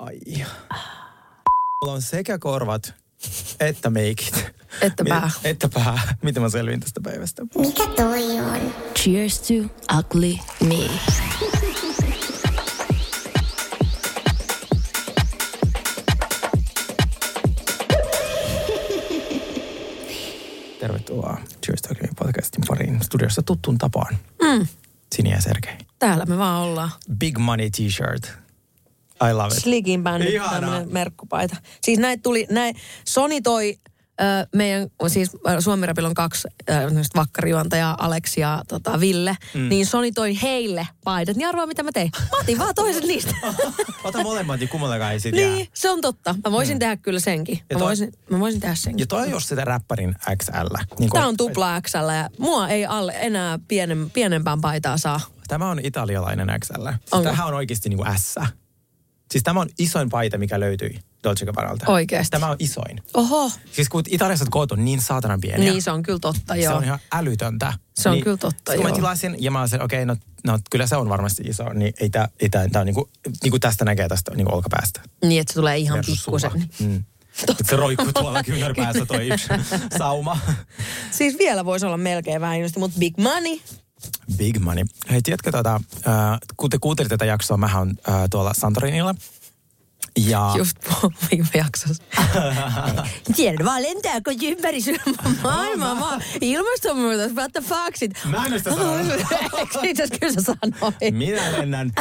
[0.00, 0.20] Ai.
[1.82, 2.94] Mulla on sekä korvat
[3.60, 4.46] että meikit.
[4.82, 5.30] Että pää.
[5.44, 5.98] Että pää.
[6.22, 7.42] Miten mä selvin tästä päivästä?
[7.58, 8.74] Mikä toi on?
[8.98, 9.54] Cheers to
[9.98, 10.34] ugly
[10.68, 10.90] me.
[20.80, 24.18] Tervetuloa Cheers to Ugly podcastin pariin studiossa tuttuun tapaan.
[24.42, 24.66] Mm.
[25.14, 25.76] Sini ja Sergei.
[25.98, 26.90] Täällä me vaan ollaan.
[27.18, 28.49] Big Money T-shirt.
[29.30, 29.62] I love it.
[29.62, 30.60] Slikin bändi, Ihanaa.
[30.60, 31.56] tämmönen merkkupaita.
[31.82, 32.74] Siis näitä tuli, näin,
[33.08, 33.78] Sony toi
[34.20, 39.68] ö, meidän, siis ö, Suomi Rapilla on kaksi tämmöistä vakkarijuontajaa, Aleksi ja tota, Ville, mm.
[39.68, 41.36] niin Sony toi heille paidat.
[41.36, 42.10] Niin arvaa, mitä mä tein.
[42.32, 43.34] Mä otin vaan toisen niistä.
[44.04, 45.50] Ota molemmat, niin kummallakaan ei sit jää.
[45.50, 46.34] niin, se on totta.
[46.44, 47.58] Mä voisin tehdä kyllä senkin.
[47.70, 49.02] Ja Mä toi- voisin, mä voisin tehdä senkin.
[49.02, 50.74] Ja toi on just sitä räppärin XL.
[50.98, 55.20] Niin Tämä on tupla XL ja mua ei alle enää pienem, pienempään paitaa saa.
[55.48, 56.86] Tämä on italialainen XL.
[56.86, 57.24] Onko?
[57.24, 58.34] tämähän on oikeasti niin kuin S.
[59.30, 61.92] Siis tämä on isoin paita, mikä löytyi Dolce Gabbanalta.
[61.92, 62.30] Oikeesti?
[62.30, 63.02] Tämä on isoin.
[63.14, 65.72] Oho, Siis kun Italiassa koot on niin saatanan pieniä.
[65.72, 66.76] niin se on kyllä totta, Se joo.
[66.76, 67.72] on ihan älytöntä.
[67.94, 68.96] Se on kyllä totta, sit kun mä joo.
[68.96, 72.10] tilasin ja mä olisin, okei, okay, no, no, kyllä se on varmasti iso, niin ei
[72.10, 73.08] tää, ei tää, tää on niinku,
[73.42, 75.00] niinku tästä näkee tästä niinku olkapäästä.
[75.24, 76.50] Niin, että se tulee ihan pikkusen.
[76.80, 77.04] Mm.
[77.48, 79.48] Et se roikkuu tuolla kyynärpäässä toi yksi
[79.98, 80.38] sauma.
[81.10, 83.58] Siis vielä voisi olla melkein vähän just, mutta big money.
[84.36, 84.84] Big money.
[85.10, 89.14] Hei, tiedätkö, tota, äh, kun te kuuntelitte tätä jaksoa, mä on äh, tuolla Santorinilla.
[90.18, 90.76] Ja Just
[91.30, 92.02] viime jaksossa.
[93.36, 94.78] Tiedän vaan lentääkö ympäri
[95.42, 98.12] maailmaa vaan ilmastonmuutos, what the fuck sit.
[98.24, 98.70] Mä en sitä.
[99.82, 101.14] Itse asiassa kyllä sä sanoit.
[101.14, 101.92] minä lennän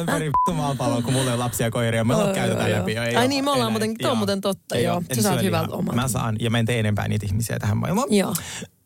[0.00, 2.04] ympäri maapalloa, kun mulla ei lapsia ja koiria.
[2.04, 2.96] Me Joo, käy tätä joo, läpi.
[2.96, 4.94] Ei Ai niin, me ollaan muuten- tuo on muuten totta, joo.
[4.94, 5.02] oo.
[5.14, 6.00] Sä saat hyvältä omalta.
[6.00, 8.08] Mä saan, ja mä en tee enempää niitä ihmisiä tähän maailmaan.
[8.14, 8.34] Joo.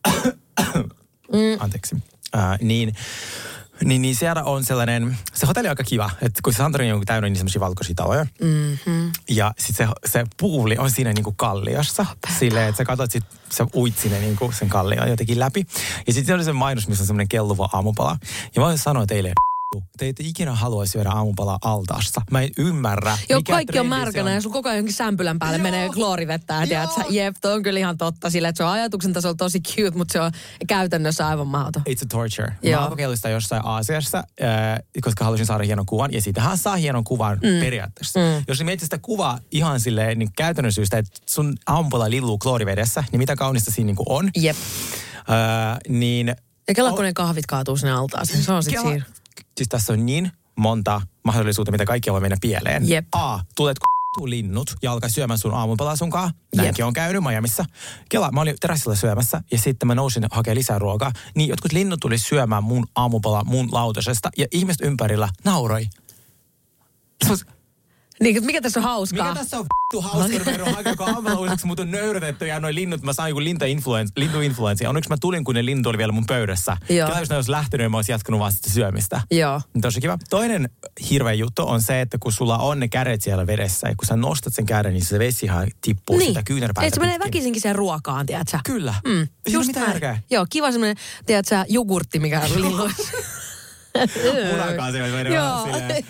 [1.58, 1.96] Anteeksi.
[2.36, 2.94] Äh, niin,
[3.84, 7.02] niin, niin siellä on sellainen, se hotelli on aika kiva, että kun se Santorini on
[7.06, 8.26] täynnä niin semmoisia valkoisia taloja.
[8.40, 9.12] Mm-hmm.
[9.28, 12.06] Ja sitten se, se puuli on siinä niinku kalliossa.
[12.38, 15.66] Silleen, että sä katsot sit, sä uit sinne niinku sen kallion jotenkin läpi.
[16.06, 18.18] Ja sitten oli se mainos, missä on semmoinen kelluva aamupala.
[18.54, 19.32] Ja mä voin sanoa teille,
[19.96, 22.20] te ette ikinä halua syödä aamupalaa altaassa.
[22.30, 25.62] Mä en ymmärrä, Joo, mikä kaikki on märkänä ja sun koko ajan sämpylän päälle Joo.
[25.62, 26.54] menee kloorivettä.
[26.54, 29.34] Ja tiedät, sä, jep, toi on kyllä ihan totta sillä, että se on ajatuksen tasolla
[29.34, 30.32] tosi cute, mutta se on
[30.68, 31.82] käytännössä aivan mahdoton.
[31.88, 32.52] It's a torture.
[32.62, 32.74] Joo.
[32.74, 36.12] Mä oon kokeillut sitä jossain Aasiassa, äh, koska halusin saada hienon kuvan.
[36.12, 37.60] Ja siitähän saa hienon kuvan mm.
[37.60, 38.20] periaatteessa.
[38.20, 38.44] Mm.
[38.48, 43.18] Jos mietit sitä kuvaa ihan silleen niin käytännön syystä, että sun aamupala lilluu kloorivedessä, niin
[43.18, 44.30] mitä kaunista siinä niin on.
[44.36, 44.56] Jep.
[45.18, 46.28] Äh, niin
[46.68, 48.42] Ja kela, kun ne kahvit kaatuu sinne altaaseen.
[48.42, 49.04] Se on sit Kela- siinä.
[49.56, 52.88] Siis tässä on niin monta mahdollisuutta, mitä kaikkia voi mennä pieleen.
[52.88, 53.06] Jep.
[53.12, 56.32] A, tulet k***tuu linnut ja alkaa syömään sun aamupalaa sunkaan.
[56.56, 57.64] Näinkin on käynyt Miamissa.
[58.08, 61.12] Kela, mä olin terassilla syömässä ja sitten mä nousin hakemaan lisää ruokaa.
[61.34, 65.86] Niin jotkut linnut tuli syömään mun aamupalaa mun lautasesta ja ihmiset ympärillä nauroi.
[68.20, 69.28] Niin, mikä tässä on hauskaa?
[69.28, 73.02] Mikä tässä on vittu hauska, mä hakemaan aamulla uusiksi, mut on nöyrytetty ja noin linnut,
[73.02, 74.12] mä sain joku lintuinfluenssi.
[74.16, 74.86] lintuinfluenssi.
[74.86, 76.76] Onneksi mä tulin, kun ne linnut oli vielä mun pöydässä.
[76.88, 77.08] Joo.
[77.08, 79.20] Kela, jos ne olisi lähtenyt, niin mä olisin jatkanut vaan sitä syömistä.
[79.30, 79.60] Joo.
[79.74, 80.18] Niin Tosi kiva.
[80.30, 80.68] Toinen
[81.10, 84.16] hirveä juttu on se, että kun sulla on ne kädet siellä vedessä ja kun sä
[84.16, 86.88] nostat sen käden, niin se vesi ihan tippuu sitä kyynärpäätä Niin.
[86.88, 88.58] Et se menee väkisinkin sen ruokaan, tiedätkö?
[88.64, 88.94] Kyllä.
[89.06, 89.28] Mm.
[89.48, 90.22] Just mitään.
[90.30, 90.96] Joo, kiva semmoinen,
[91.26, 93.02] tiedätkö, jogurtti, mikä linnuissa.
[94.52, 95.08] Munakaan se Joo.
[95.42, 96.04] vähän silleen.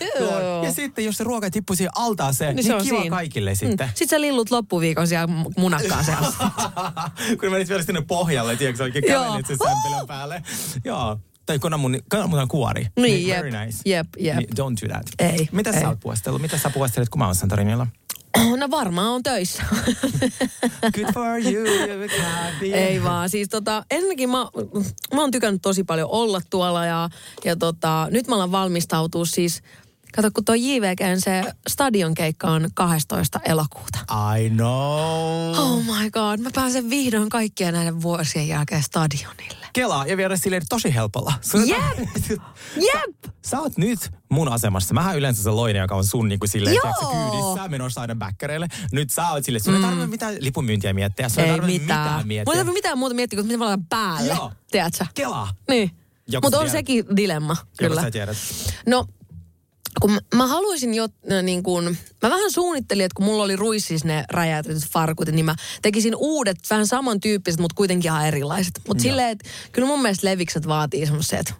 [0.64, 3.16] Ja sitten jos se ruoka tippuu siihen altaaseen, niin, se niin on kiva siinä.
[3.16, 3.86] kaikille sitten.
[3.86, 3.92] Mm.
[3.94, 6.50] Sitten sä lillut loppuviikon siellä munakkaan seassa.
[7.40, 10.42] kun menit vielä sinne pohjalle, tiedätkö, oikein kävelit sen sämpelän päälle.
[10.84, 11.18] Joo.
[11.46, 12.86] Tai kananmunan, kananmunan kuori.
[12.96, 13.38] Niin, jep.
[13.38, 13.78] Very nice.
[13.86, 14.36] Jep, jep.
[14.36, 15.06] Niin, don't do that.
[15.18, 15.80] Ei, Mitä ei.
[15.80, 16.42] sä oot puostellut?
[16.42, 17.86] Mitä sä puostelet, kun mä oon Santorinilla?
[18.56, 19.62] No varmaan on töissä.
[20.94, 21.66] Good for you,
[22.22, 22.72] happy.
[22.72, 24.38] Ei vaan, siis tota, ensinnäkin mä,
[25.14, 27.08] mä oon tykännyt tosi paljon olla tuolla ja,
[27.44, 29.62] ja tota, nyt mä alan valmistautua siis,
[30.16, 33.40] kato kun tuo JVGn se stadion keikka on 12.
[33.44, 33.98] elokuuta.
[34.38, 35.54] I know.
[35.58, 39.66] Oh my god, mä pääsen vihdoin kaikkien näiden vuosien jälkeen stadionille.
[39.72, 41.32] Kelaa ja viedä silleen tosi helpolla.
[41.66, 42.08] Jep.
[42.94, 43.32] Jep!
[43.46, 43.98] Sä oot nyt
[44.30, 44.94] mun asemassa.
[44.94, 46.82] Mähän yleensä se loinen, joka on sun niin kuin silleen, Joo.
[46.82, 48.68] tiedätkö, kyydissä menossa aina bäkkäreille.
[48.92, 51.28] Nyt sä oot silleen, sun ei tarvitse mitään lipunmyyntiä miettiä.
[51.28, 52.00] Sun ei, Ei tarvitse mitään.
[52.02, 52.52] mitään miettiä.
[52.52, 54.32] ei tarvitse mitään muuta miettiä, kuin miten mä laitan päälle.
[54.34, 54.52] Joo.
[54.70, 55.06] Tiedätkö?
[55.14, 55.54] Kelaa.
[55.68, 55.90] Niin.
[56.30, 56.72] Joku Mutta sä on tiedät.
[56.78, 58.02] sekin dilemma, Joku kyllä.
[58.02, 58.36] sä tiedät.
[58.86, 59.06] No,
[60.00, 61.08] kun mä, haluaisin jo
[61.42, 61.84] niin kuin,
[62.22, 66.58] mä vähän suunnittelin, että kun mulla oli ruissis ne räjäytetyt farkut, niin mä tekisin uudet,
[66.70, 68.80] vähän samantyyppiset, mutta kuitenkin ihan erilaiset.
[68.88, 71.54] Mutta silleen, että kyllä mun mielestä levikset vaatii semmoiset,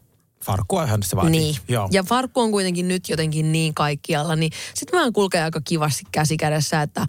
[0.45, 1.31] Farkkuahan se vaatii.
[1.31, 1.57] niin.
[1.69, 1.89] Joo.
[1.93, 6.37] Ja farkku on kuitenkin nyt jotenkin niin kaikkialla, niin sitten mä kulkee aika kivasti käsi
[6.37, 7.07] kädessä, että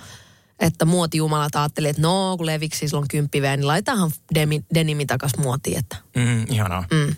[0.60, 5.32] että muotijumalat ajatteli, että no, kun leviksi sillä on kymppiveä, niin laitahan demi, denimi takas
[5.38, 6.84] muotiin, että Mm, ihanaa.
[6.92, 7.10] Mm.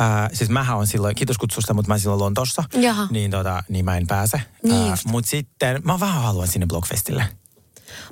[0.00, 2.64] Äh, siis mähän on silloin, kiitos kutsusta, mutta mä silloin Lontossa.
[2.74, 3.08] Jaha.
[3.10, 4.40] Niin, tota, niin mä en pääse.
[4.62, 7.26] Niin äh, mutta sitten mä vähän haluan sinne Blogfestille.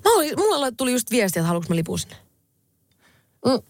[0.05, 2.17] Mä olin, mulla tuli just viesti, että haluanko mä lipun sinne.
[3.47, 3.63] Mm.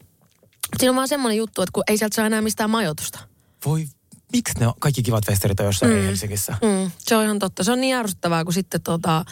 [0.78, 3.18] Siinä on vaan semmoinen juttu, että kun ei sieltä saa enää mistään majoitusta.
[3.66, 3.88] Voi,
[4.32, 6.02] miksi ne on, kaikki kivat festarit on jossain mm.
[6.02, 6.52] Helsingissä?
[6.62, 7.64] Mm, se on ihan totta.
[7.64, 9.24] Se on niin ärsyttävää, kun sitten tota,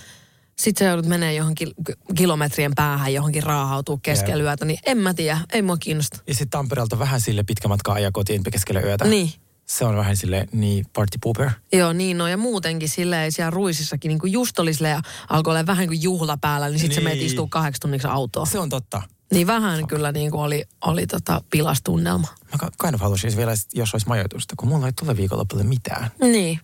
[0.59, 4.47] sit sä joudut menee johonkin ki- kilometrien päähän, johonkin raahautuu keskellä Jep.
[4.47, 6.19] yötä, niin en mä tiedä, ei mua kiinnosta.
[6.27, 9.05] Ja sitten Tampereelta vähän sille pitkä matka ajaa kotiin keskellä yötä.
[9.05, 9.33] Niin.
[9.67, 11.51] Se on vähän sille niin party pooper.
[11.73, 15.51] Joo, niin no ja muutenkin silleen siellä ruisissakin niin kuin just oli silleen, ja alkoi
[15.51, 17.11] olla vähän kuin juhla päällä, niin sitten niin.
[17.11, 18.47] se meet istuu kahdeksi tunniksi autoon.
[18.47, 19.03] Se on totta.
[19.33, 22.29] Niin vähän kyllä niin kuin oli, oli tota pilastunnelma.
[22.53, 26.11] Mä kind of haluaisin vielä, jos olisi majoitusta, kun mulla ei tule viikonlopulle mitään.
[26.21, 26.61] Niin.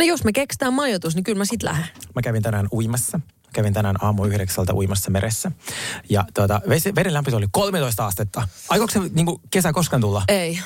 [0.00, 1.86] No jos me keksitään majoitus, niin kyllä mä sit lähden.
[2.14, 3.18] Mä kävin tänään uimassa.
[3.18, 5.52] Mä kävin tänään aamu yhdeksältä uimassa meressä.
[6.10, 6.60] Ja tuota,
[6.96, 8.48] veden lämpötila oli 13 astetta.
[8.68, 10.22] Aikooko se niin kesä koskaan tulla?
[10.28, 10.60] Ei,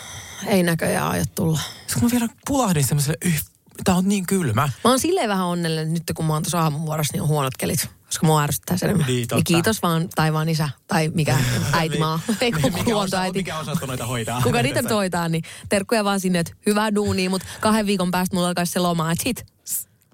[0.46, 1.60] ei näköjään aio tulla.
[1.86, 3.44] Sitten mä vielä pulahdin semmoiselle, yh,
[3.84, 4.62] tää on niin kylmä.
[4.84, 7.90] Mä oon silleen vähän onnellinen, nyt kun mä oon tuossa aamuvuorossa, niin on huonot kelit.
[8.06, 9.06] Koska mua ärsyttää se enemmän.
[9.06, 9.26] Niin.
[9.30, 11.38] Ja kiitos vaan taivaan isä, tai mikä
[11.72, 13.38] äitimaa, ei kun mikä, osa, luontoäiti.
[13.38, 14.40] mikä osasto noita hoitaa?
[14.42, 18.36] Kuka niitä nyt hoitaa, niin terkkuja vaan sinne, että hyvää duunia, mutta kahden viikon päästä
[18.36, 19.46] mulla alkaisi se loma, että sit.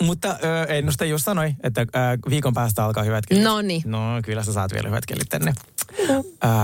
[0.02, 1.84] Mutta ö, ennuste just sanoi, että ö,
[2.30, 3.42] viikon päästä alkaa hyvät kelit.
[3.42, 3.82] Noniin.
[3.84, 5.52] No kyllä sä saat vielä hyvät kelit tänne.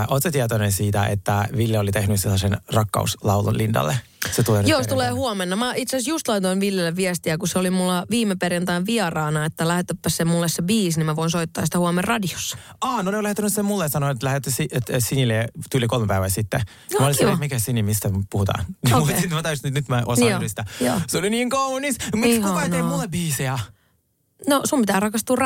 [0.08, 3.98] Oletko tietoinen siitä, että Ville oli tehnyt sellaisen rakkauslaulun Lindalle?
[4.32, 5.56] Se tulee nyt Joo, se tulee huomenna.
[5.56, 9.68] Mä itse asiassa just laitoin Villelle viestiä, kun se oli mulla viime perjantain vieraana, että
[9.68, 12.58] lähetäpä se mulle se biisi, niin mä voin soittaa sitä huomenna radiossa.
[12.80, 15.86] Aa, no ne on lähettänyt sen mulle ja sanoi, että lähetti si- että Sinille tyyli
[15.86, 16.60] kolme päivää sitten.
[16.90, 18.64] Joo, mä olin silleen, mikä Sini, mistä puhutaan?
[18.96, 19.14] Okay.
[19.14, 20.64] Sitten mä täysin, nyt mä osaan Joo, yhdistää.
[20.80, 21.00] joo.
[21.08, 21.96] Se oli niin kaunis.
[22.14, 23.58] Miksi kukaan ei tee mulle biisejä?
[24.48, 25.36] No sun pitää rakastua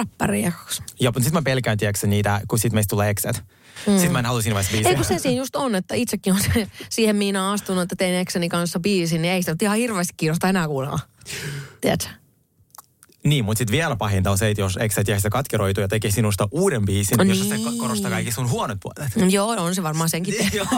[0.42, 0.82] jakaksi.
[1.00, 3.42] Joo, mutta sitten mä pelkään, tiedätkö, niitä, kun sit meistä tulee exet.
[3.86, 3.92] Mm.
[3.92, 4.90] Sitten mä en halua siinä vaiheessa biisejä.
[4.90, 8.14] Ei kun se siinä just on, että itsekin on se, siihen Miinaan astunut, että tein
[8.14, 10.98] ekseni kanssa biisin, niin ei sitä ihan hirveästi kiinnosta enää kuunnella.
[11.80, 12.08] Tiedätkö?
[13.24, 16.48] Niin, mutta sitten vielä pahinta on se, että jos exet jäisi katkeroitu ja tekee sinusta
[16.50, 17.68] uuden biisin, No jossa se niin.
[17.68, 19.32] ko- korostaa kaikki sun huonot puolet.
[19.32, 20.34] Joo, on se varmaan senkin.
[20.52, 20.66] Joo.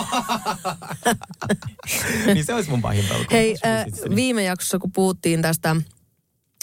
[2.34, 3.24] niin se olisi mun pahin pelko.
[3.32, 3.84] Hei, äh,
[4.14, 5.76] viime jaksossa kun puhuttiin tästä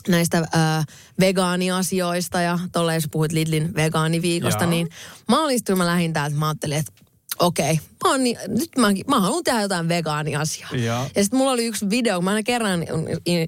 [0.09, 0.85] näistä äh,
[1.19, 4.69] vegaaniasioista ja tolleen sä puhuit Lidlin vegaaniviikosta, Joo.
[4.71, 4.89] niin
[5.27, 6.91] mä kun mä lähdin täältä, mä ajattelin, että
[7.39, 10.69] okei, mä, oon niin, nyt mä, mä haluan tehdä jotain vegaaniasiaa.
[10.71, 11.07] Joo.
[11.15, 12.85] Ja sitten mulla oli yksi video, mä aina kerran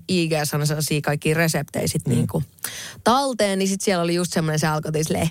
[0.08, 2.14] ig aina sellaisia kaikkia reseptejä sit Mm.
[2.14, 2.44] niinku
[3.04, 5.30] talteen, niin sitten siellä oli just semmoinen, se alkoi silleen,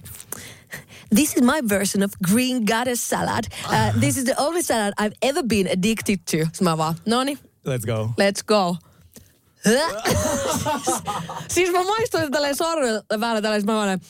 [1.15, 3.44] This is my version of green goddess salad.
[3.67, 6.31] Uh, this is the only salad I've ever been addicted to.
[6.31, 8.11] Sitten mä vaan, no niin, Let's go.
[8.21, 8.76] let's go.
[11.49, 14.01] Siis mä maistoin sitä tälleen sormella päällä tälleen, mä vaan,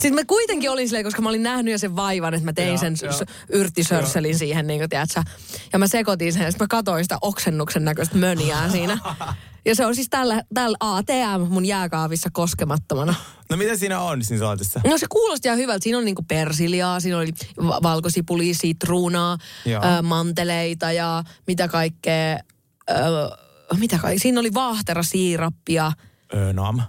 [0.00, 2.78] Siis mä kuitenkin olin silleen, koska mä olin nähnyt jo sen vaivan, että mä tein
[2.78, 3.02] sen s-
[3.48, 5.22] yrttisörsselin siihen, niin kuin, tiedätkö,
[5.72, 8.98] Ja mä sekoitin sen, ja mä katsoin sitä oksennuksen näköistä möniää siinä.
[9.64, 13.14] Ja se on siis tällä, tällä ATM mun jääkaavissa koskemattomana.
[13.50, 14.80] No mitä siinä on siinä salatissa?
[14.86, 15.82] No se kuulosti ihan hyvältä.
[15.82, 17.32] Siinä on niinku persiljaa, siinä oli
[17.66, 19.38] va- valkosipulia, sitruunaa,
[19.98, 22.38] ö, manteleita ja mitä kaikkea.
[22.90, 22.94] Ö,
[23.78, 24.22] mitä kaikkea.
[24.22, 25.92] Siinä oli vaahterasiirappia.
[26.34, 26.80] Öö, nam.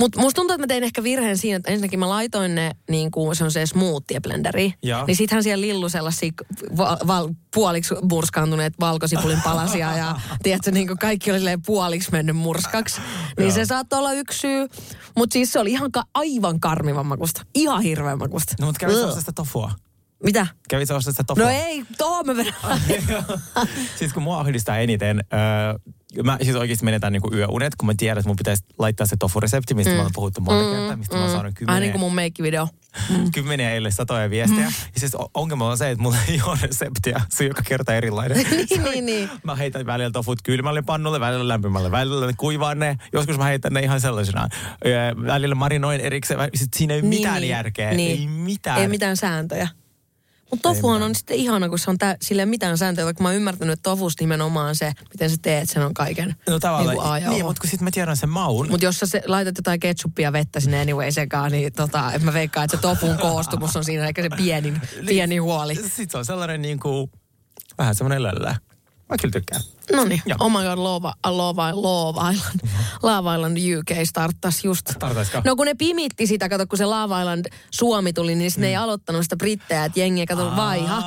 [0.00, 3.10] Mutta musta tuntuu, että mä tein ehkä virheen siinä, että ensinnäkin mä laitoin ne niin
[3.10, 4.74] kuin se on se smoothie blenderi.
[4.82, 5.06] Joo.
[5.06, 6.30] Niin sittenhän siellä lillu sellaisia
[6.76, 12.36] va- val- puoliksi murskaantuneet valkosipulin palasia ja tiedätkö, niin kuin kaikki oli silleen puoliksi mennyt
[12.36, 13.00] murskaksi.
[13.38, 14.68] Niin se saattoi olla yksi syy.
[15.16, 17.42] Mutta siis se oli ihan ka- aivan karmivan makusta.
[17.54, 18.54] Ihan hirveän makusta.
[18.60, 19.72] No mutta ostaa sitä tofua?
[20.26, 20.46] Mitä?
[20.68, 21.44] Kävit ostaa sitä tofua?
[21.44, 22.54] No ei, tohon mä vedän.
[23.98, 25.78] siis kun mua ahdistaa eniten, öö,
[26.24, 29.74] mä siis oikeasti menetään niinku yöunet, kun mä tiedän, että mun pitäisi laittaa se tofu-resepti,
[29.74, 29.96] mistä mm.
[29.96, 31.18] mä oon puhuttu monta kertaa, mistä mm.
[31.18, 32.68] mä oon saanut Ai kymmeniä, niin kuin mun meikkivideo.
[33.34, 34.66] kymmeniä eilen satoja viestejä.
[34.66, 34.74] Mm.
[34.94, 37.20] Ja siis ongelma on se, että mulla ei ole reseptiä.
[37.28, 38.36] Se on joka kerta erilainen.
[38.50, 39.30] niin, niin, niin.
[39.42, 42.96] Mä heitän välillä tofut kylmälle pannulle, välillä lämpimälle, välillä kuivaan ne.
[43.12, 44.48] Joskus mä heitän ne ihan sellaisena.
[44.86, 46.40] Öö, Välillä marinoin erikseen.
[46.40, 47.94] vä- Sit siinä ei ole mitään niin, järkeä.
[47.94, 48.20] niin.
[48.20, 48.80] Ei mitään.
[48.80, 49.68] Ei mitään sääntöjä.
[50.50, 53.36] Mutta tofuhan on sitten ihana, kun se on tä- sille mitään sääntöjä, vaikka mä oon
[53.36, 57.18] ymmärtänyt, että tofusta nimenomaan se, miten sä teet, sen on kaiken No tavallaan, niin, A
[57.18, 57.46] ja niin, O.
[57.46, 58.70] mutta kun sit mä tiedän sen maun.
[58.70, 62.32] Mutta jos sä se, laitat jotain ketsuppia vettä sinne anyway sekaan, niin tota, et mä
[62.32, 65.74] veikkaan, että se tofun koostumus on siinä ehkä se pienin, pieni huoli.
[65.74, 67.10] Sitten se on sellainen niin kuin,
[67.78, 68.56] vähän semmoinen löllä.
[69.08, 69.60] Mä kyllä tykkään.
[69.92, 72.60] No niin, oh my god, Love, Love, Love Island,
[73.02, 74.88] Love Island UK starttasi just.
[74.90, 75.42] Starttaisiko?
[75.44, 78.68] No kun ne pimitti sitä, kato kun se Love Island Suomi tuli, niin sitten ne
[78.68, 80.56] ei aloittanut sitä brittejä, että jengiä kato Aa.
[80.56, 81.02] vaiha.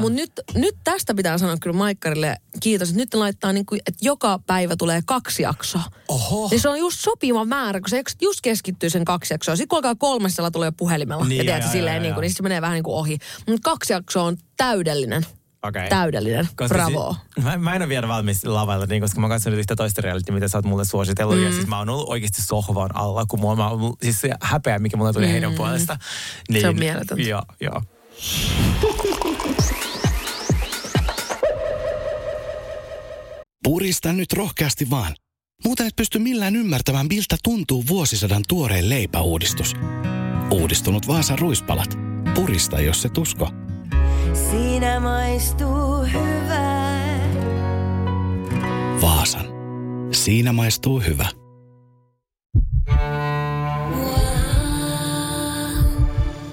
[0.00, 3.80] Mutta nyt, nyt tästä pitää sanoa kyllä Maikkarille kiitos, että nyt ne laittaa niin kuin,
[3.86, 5.82] että joka päivä tulee kaksi jaksoa.
[6.08, 6.48] Oho.
[6.50, 9.56] Niin se on just sopiva määrä, kun se just keskittyy sen kaksi jaksoa.
[9.56, 11.24] Sitten kun alkaa kolmessa, tulee puhelimella.
[11.24, 13.18] Niin, ja joo, silleen, joo, niin, kuin, niin se menee vähän niin kuin ohi.
[13.46, 15.26] Mutta kaksi jaksoa on täydellinen.
[15.64, 15.88] Okei.
[15.88, 16.48] Täydellinen.
[16.56, 17.16] Koska Bravo.
[17.34, 20.02] Si- mä, mä en ole vielä valmis lavailla, niin, koska mä oon katsonut yhtä toista
[20.02, 21.36] reality, mitä sä oot mulle suositellut.
[21.36, 21.44] Mm.
[21.44, 23.70] Ja siis mä oon ollut oikeasti sohvan alla, kun mua, mä,
[24.02, 25.32] siis se häpeä, mikä mulle tuli mm.
[25.32, 25.96] heidän puolesta.
[26.48, 27.22] Niin, Se on mieletöntä.
[27.22, 27.82] Joo, joo.
[33.64, 35.14] Purista nyt rohkeasti vaan.
[35.64, 39.74] Muuten et pysty millään ymmärtämään, miltä tuntuu vuosisadan tuoreen leipäuudistus.
[40.50, 41.98] Uudistunut Vaasan ruispalat.
[42.34, 43.63] Purista, jos se tusko.
[44.34, 47.18] Siinä maistuu hyvää.
[49.00, 49.46] Vaasan.
[50.12, 51.28] Siinä maistuu hyvä.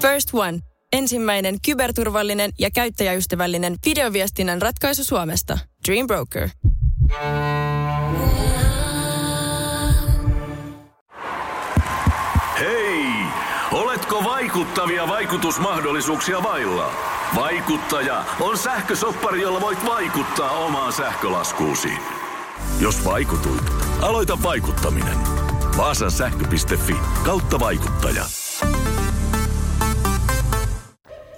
[0.01, 0.59] First One.
[0.93, 5.59] Ensimmäinen kyberturvallinen ja käyttäjäystävällinen videoviestinnän ratkaisu Suomesta.
[5.87, 6.49] Dream Broker.
[7.11, 8.50] Hei!
[14.11, 16.93] Oletko vaikuttavia vaikutusmahdollisuuksia vailla?
[17.35, 21.89] Vaikuttaja on sähkösoppari, jolla voit vaikuttaa omaan sähkölaskuusi.
[22.79, 23.63] Jos vaikutuit,
[24.01, 25.17] aloita vaikuttaminen.
[25.77, 28.25] Vaasan sähkö.fi kautta vaikuttaja.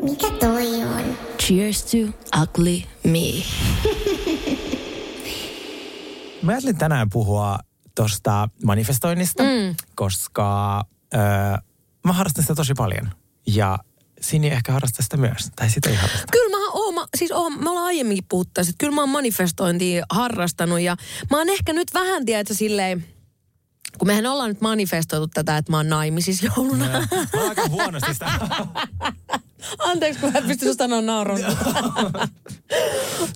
[0.01, 1.17] Mikä toi on?
[1.39, 1.97] Cheers to
[2.41, 3.43] ugly me.
[6.41, 7.59] Mä ajattelin tänään puhua
[7.95, 9.75] tuosta manifestoinnista, mm.
[9.95, 10.81] koska
[11.13, 11.21] öö,
[12.03, 13.12] mä harrastan sitä tosi paljon.
[13.48, 13.79] Ja
[14.22, 16.27] Sini ehkä harrastaa sitä myös, tai sitä ei harrasta.
[16.31, 20.05] Kyllä mä oon, mä, siis oon, me ollaan aiemminkin puhuttu että kyllä mä oon manifestointia
[20.10, 20.95] harrastanut ja
[21.31, 23.05] mä oon ehkä nyt vähän, tiedätkö, silleen,
[23.98, 26.86] kun mehän ollaan nyt manifestoitu tätä, että mä oon naimisissa jouluna.
[26.89, 28.31] Mä oon aika huonosti sitä.
[29.79, 31.39] Anteeksi, kun mä en pystynyt sanoa naurun.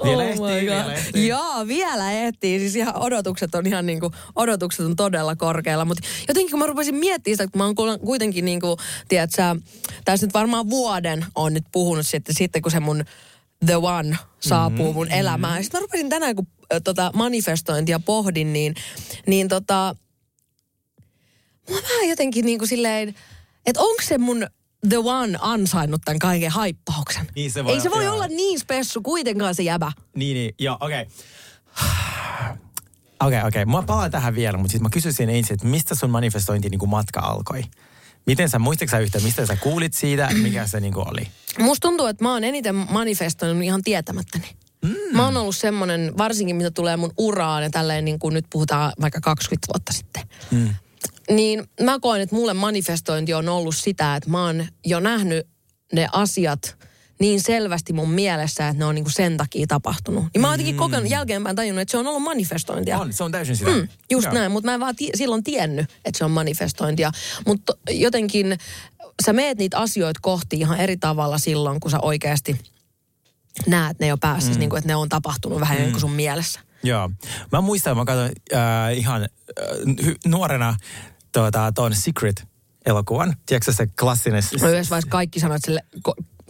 [0.04, 0.62] Vielä Oh ehtii, my God.
[0.62, 1.28] vielä ehtii.
[1.28, 2.60] Joo, vielä ehtii.
[2.60, 5.86] Siis ihan odotukset on ihan niin kuin, odotukset on todella korkealla.
[5.86, 9.42] Mutta jotenkin kun mä rupesin miettimään sitä, kun mä oon kuitenkin niin kuin, tiedätkö,
[10.06, 13.06] tässä nyt varmaan vuoden on nyt puhunut sitten, sitten kun se mun
[13.66, 15.64] the one saapuu mun elämään.
[15.64, 16.48] Sitten mä rupesin tänään, kun
[16.84, 18.76] tota, manifestointia pohdin, niin,
[19.28, 19.96] niin tota,
[21.70, 23.16] mulla vähän jotenkin niin kuin silleen,
[23.66, 24.48] että onko se mun
[24.90, 27.28] the one ansainnut tämän kaiken haippauksen?
[27.36, 28.14] Niin se voi Ei se voi joo.
[28.14, 29.92] olla niin spessu kuitenkaan se jäbä.
[30.16, 31.06] Niin, niin, joo, okei.
[33.26, 33.66] Okei, okei.
[33.66, 36.90] Mä palaan tähän vielä, mutta siis mä kysyisin ensin, että mistä sun manifestointi niin kuin
[36.90, 37.64] matka alkoi?
[38.26, 41.28] Miten sä, muistatko sä yhtä, mistä sä kuulit siitä, mikä se niin kuin oli?
[41.60, 44.48] Musta tuntuu, että mä oon eniten manifestoinut ihan tietämättäni.
[44.82, 44.96] Mm.
[45.12, 48.94] Mä oon ollut semmonen, varsinkin mitä tulee mun uraan ja tälleen niin kuin nyt puhutaan
[49.02, 50.24] vaikka 20 vuotta sitten.
[50.52, 50.70] Mm.
[51.30, 55.48] Niin mä koen, että mulle manifestointi on ollut sitä, että mä oon jo nähnyt
[55.94, 56.78] ne asiat
[57.20, 60.26] niin selvästi mun mielessä, että ne on niin kuin sen takia tapahtunut.
[60.34, 63.00] Niin mä oon jotenkin kokenut jälkeenpäin tajunnut, että se on ollut manifestointia.
[63.00, 63.72] On, se on täysin sitä.
[63.72, 64.34] Mm, just Joo.
[64.34, 67.12] näin, mutta mä en vaan ti- silloin tiennyt, että se on manifestointia.
[67.46, 68.58] Mutta jotenkin
[69.26, 72.60] sä meet niitä asioita kohti ihan eri tavalla silloin, kun sä oikeasti
[73.68, 74.60] näet ne jo päässä, mm.
[74.60, 75.82] niin kuin, että ne on tapahtunut vähän mm.
[75.82, 76.60] niin kuin sun mielessä.
[76.84, 77.12] Joo.
[77.52, 79.28] Mä muistan, mä katsoin äh, ihan äh,
[80.26, 80.76] nuorena
[81.38, 83.36] tuota, ton Secret-elokuvan.
[83.46, 84.44] Tiedätkö se klassinen?
[84.62, 85.82] No yhdessä vaiheessa kaikki sanoivat, että sille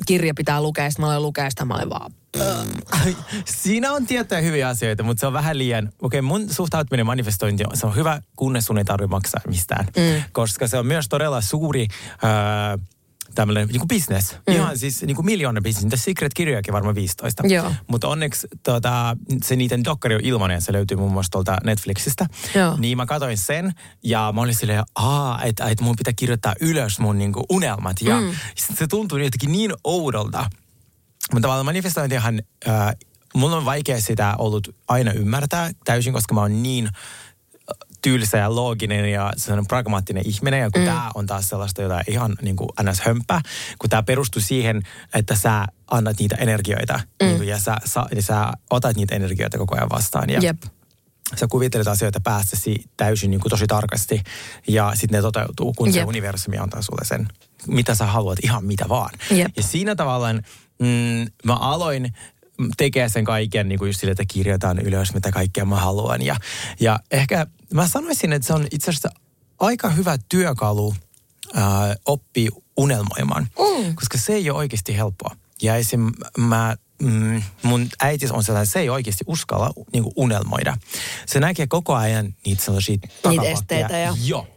[0.06, 2.12] kirja pitää lukea, sitten mä olen lukea sitä, mä olen vaan...
[3.46, 5.88] Siinä on tiettyjä hyviä asioita, mutta se on vähän liian...
[5.88, 9.86] Okei, okay, mun suhtautuminen manifestointiin on, se on hyvä, kunnes sun ei tarvitse maksaa mistään.
[9.86, 10.24] Mm.
[10.32, 11.88] Koska se on myös todella suuri...
[12.12, 12.79] Äh,
[13.36, 14.36] tämmöinen niin kuin business.
[14.48, 14.54] Mm.
[14.56, 15.88] Ihan siis niin kuin miljoona business.
[15.88, 17.44] The Secret-kirjojakin varmaan 15.
[17.48, 17.74] Joo.
[17.88, 20.62] Mutta onneksi tota, se niiden dokkari on ilmanen.
[20.62, 22.26] Se löytyy muun muassa tuolta Netflixistä.
[22.56, 22.78] Joo.
[22.78, 23.72] Niin mä katsoin sen
[24.04, 28.02] ja mä olin silleen, aa, että et mun pitää kirjoittaa ylös mun niin kuin unelmat.
[28.02, 28.32] Ja mm.
[28.56, 30.50] se tuntui jotenkin niin oudolta.
[31.34, 32.96] Mutta tavallaan manifestointihan, äh,
[33.36, 36.90] mulla on vaikea sitä ollut aina ymmärtää täysin, koska mä oon niin
[38.08, 40.60] tylsä ja looginen ja sellainen pragmaattinen ihminen.
[40.60, 40.86] Ja kun mm.
[40.86, 43.02] tämä on taas sellaista, jota ihan niin kuin ns.
[43.02, 43.42] hömpää,
[43.80, 44.82] kun tämä perustuu siihen,
[45.14, 47.26] että sä annat niitä energioita mm.
[47.26, 50.30] niin kuin, ja sä, sä, ja sä otat niitä energioita koko ajan vastaan.
[50.30, 50.64] Ja Jep.
[51.36, 54.24] sä kuvittelet asioita päässäsi täysin niin kuin tosi tarkasti
[54.68, 56.08] ja sitten ne toteutuu, kun se Jep.
[56.08, 57.28] universumi antaa sulle sen,
[57.68, 59.10] mitä sä haluat, ihan mitä vaan.
[59.32, 59.52] Jep.
[59.58, 60.44] Ja siinä tavallaan
[60.80, 62.14] mm, mä aloin
[62.78, 66.22] tekee sen kaiken niin kuin just sille, että kirjoitan ylös, mitä kaikkea mä haluan.
[66.22, 66.36] Ja,
[66.80, 69.10] ja ehkä mä sanoisin, että se on itse asiassa
[69.60, 70.96] aika hyvä työkalu
[71.54, 73.96] ää, oppia unelmoimaan, mm.
[73.96, 75.36] koska se ei ole oikeasti helppoa.
[75.62, 76.12] Ja esim.
[76.38, 80.78] mä mm, mun äiti on sellainen, se ei oikeasti uskalla niin kuin unelmoida.
[81.26, 83.52] Se näkee koko ajan niitä sellaisia takapakkeja.
[83.54, 84.48] esteitä ja- Joo.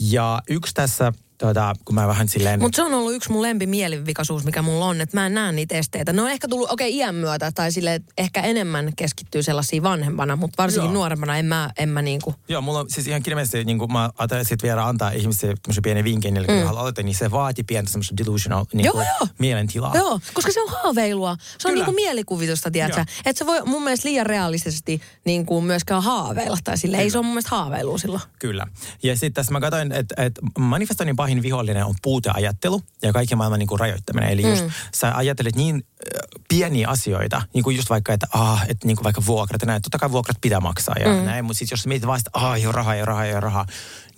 [0.00, 2.60] Ja yksi tässä, tuota, kun mä vähän silleen...
[2.60, 5.74] Mutta se on ollut yksi mun lempimielivikaisuus, mikä mulla on, että mä en näe niitä
[5.74, 6.12] esteitä.
[6.12, 10.36] Ne on ehkä tullut, okei, okay, iän myötä, tai sille ehkä enemmän keskittyy sellaisiin vanhempana,
[10.36, 10.94] mutta varsinkin Joo.
[10.94, 12.34] nuorempana en mä, en mä niinku...
[12.48, 15.82] Joo, mulla on siis ihan kirjallisesti, niin kuin mä ajattelin sit vielä antaa ihmisille tämmöisen
[15.82, 16.66] pienen vinkin, kun mm.
[16.66, 19.28] aloittaa, niin se vaati pientä semmoista delusional niin Joo, kuin, joo.
[19.38, 19.96] mielentilaa.
[19.96, 21.36] Joo, koska se on haaveilua.
[21.58, 21.74] Se on Kyllä.
[21.74, 23.04] niinku mielikuvitusta, tiedätkö?
[23.26, 26.58] Että se voi mun mielestä liian realistisesti niin kuin myöskään haaveilla.
[26.64, 28.22] Tai sille ei se on mun mielestä haaveilua silloin.
[28.38, 28.66] Kyllä.
[29.02, 33.58] Ja sitten tässä mä katsoin, että, että manifestoinnin pahin vihollinen on puuteajattelu ja kaiken maailman
[33.58, 34.30] niin kuin rajoittaminen.
[34.30, 34.64] Eli just
[34.94, 39.04] sä ajattelet niin äh, pieniä asioita, niin kuin just vaikka, että, ah, että niin kuin
[39.04, 41.24] vaikka vuokrat ja näin, totta kai vuokrat pitää maksaa ja mm.
[41.24, 43.32] näin, mutta sitten jos mietit vaan, että ah, ei ole rahaa, ei ole rahaa, ei
[43.32, 43.66] ole rahaa,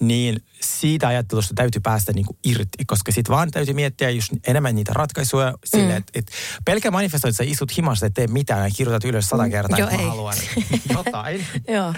[0.00, 4.74] niin siitä ajattelusta täytyy päästä niin kuin irti, koska sitten vaan täytyy miettiä just enemmän
[4.74, 5.96] niitä ratkaisuja sille, mm.
[5.96, 6.32] että, että
[6.64, 9.88] pelkä manifestointi, että sä istut himassa, et tee mitään ja kirjoitat ylös sata kertaa, Joo,
[9.88, 10.08] että mä ei.
[10.08, 10.36] haluan
[10.96, 11.94] jotain Joo.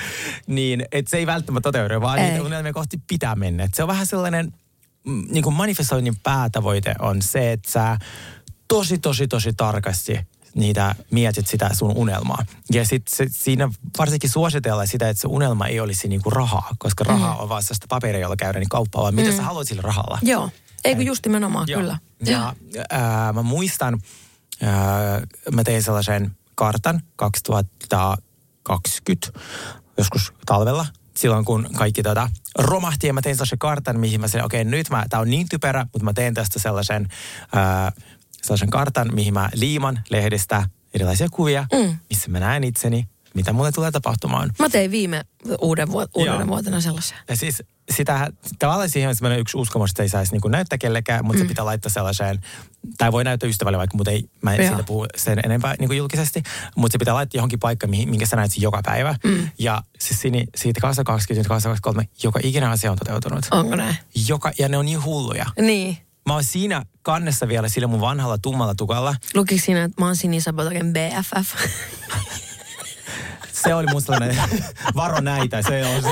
[0.47, 2.31] niin että se ei välttämättä toteudu, vaan Ei.
[2.31, 3.65] niitä unelmia kohti pitää mennä.
[3.65, 4.53] Et se on vähän sellainen, mm,
[5.31, 7.99] niin kuin manifestoinnin päätavoite on se, että sä
[8.69, 10.21] tosi, tosi, tosi tarkasti
[10.55, 12.45] niitä mietit sitä sun unelmaa.
[12.73, 17.35] Ja sitten siinä varsinkin suositellaan sitä, että se unelma ei olisi niinku rahaa, koska rahaa
[17.35, 17.41] Mm.
[17.41, 20.19] on vaan sellaista paperia, jolla käydään niin kauppaa, vaan mitä sä haluat sillä rahalla.
[20.23, 20.51] Joo.
[20.85, 21.81] Ei kun just nimenomaan, Joo.
[21.81, 21.99] kyllä.
[22.25, 22.55] Ja
[22.91, 24.03] ää, mä muistan,
[24.63, 25.21] ää,
[25.53, 29.41] mä tein sellaisen kartan 2020,
[29.99, 30.87] joskus talvella,
[31.19, 34.71] silloin kun kaikki tota romahti ja mä tein sellaisen kartan, mihin mä sanoin, okei okay,
[34.71, 37.09] nyt mä, tää on niin typerä, mutta mä teen tästä sellaisen,
[37.55, 37.93] ää,
[38.43, 41.97] sellaisen kartan, mihin mä liiman lehdistä erilaisia kuvia, mm.
[42.11, 44.51] missä mä näen itseni, mitä mulle tulee tapahtumaan.
[44.59, 45.25] Mä tein viime
[45.61, 47.19] uuden, vuot- uuden vuotena sellaisen.
[47.29, 51.25] Ja siis sitä, tavallaan siihen on semmoinen yksi uskomus, että ei saisi niin näyttää kellekään,
[51.25, 51.45] mutta mm.
[51.45, 52.39] se pitää laittaa sellaiseen,
[52.99, 54.69] tai voi näyttää ystävälle vaikka, mutta ei, mä en Joo.
[54.69, 56.43] siitä puhu sen enempää niin kuin julkisesti,
[56.77, 59.15] mutta se pitää laittaa johonkin paikkaan, mihin, minkä sä näet joka päivä.
[59.25, 59.49] Mm.
[59.59, 63.47] Ja siis siinä, siitä 2020, 2023, joka ikinen asia on toteutunut.
[63.51, 63.97] Onko näin?
[64.29, 65.47] Joka, ja ne on niin hulluja.
[65.61, 65.97] Niin.
[66.27, 69.15] Mä oon siinä kannessa vielä sillä mun vanhalla tummalla tukalla.
[69.35, 71.55] Lukiko siinä, että mä oon Sinisabotaken BFF?
[73.63, 74.37] Se oli mun sellainen,
[74.97, 76.09] varo näitä, se on se.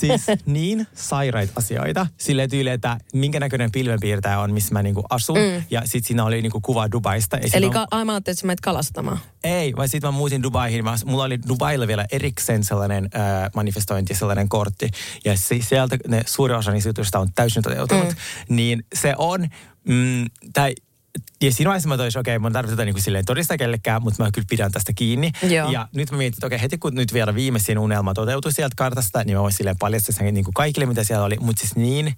[0.00, 2.06] siis niin sairaita asioita.
[2.18, 5.38] Silleen tyyli, että minkä näköinen pilvenpiirtäjä on, missä mä niinku asun.
[5.38, 5.64] Mm.
[5.70, 7.36] Ja sit siinä oli niinku kuva Dubaista.
[7.36, 9.18] Ja sit Eli mä- ka- ajattelin, että sä menet kalastamaan.
[9.44, 10.84] ei, vai sitten mä muutin Dubaihin.
[10.84, 14.90] Mä, mulla oli Dubailla vielä erikseen sellainen äh, manifestointi, sellainen kortti.
[15.24, 18.08] Ja si, sieltä ne suuri osa niistä jutuista on täysin toteutunut.
[18.08, 18.56] Mm.
[18.56, 19.48] Niin se on,
[19.88, 20.74] mm, tai
[21.42, 24.02] ja siinä vaiheessa mä toisin, okei, okay, mun tarvitse tätä niin kuin silleen todistaa kellekään,
[24.02, 25.32] mutta mä kyllä pidän tästä kiinni.
[25.42, 25.70] Joo.
[25.70, 29.24] Ja nyt mä mietin, että okei, heti kun nyt vielä viimeisin unelma toteutui sieltä kartasta,
[29.24, 31.36] niin mä voisin silleen paljastaa sen niin kuin kaikille, mitä siellä oli.
[31.40, 32.14] Mutta siis niin,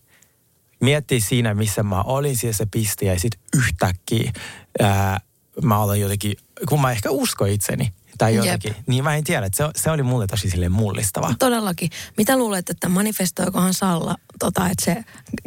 [0.81, 4.33] miettii siinä, missä mä olin, siellä se pisti ja sitten yhtäkkiä
[4.81, 5.21] ää,
[5.63, 6.37] mä olen jotenkin,
[6.69, 8.45] kun mä ehkä uskon itseni tai Jep.
[8.45, 11.35] jotenkin, niin mä en tiedä, että se, se oli mulle tosi silleen mullistava.
[11.39, 11.91] Todellakin.
[12.17, 15.05] Mitä luulet, että manifestoikohan Salla, tota, että se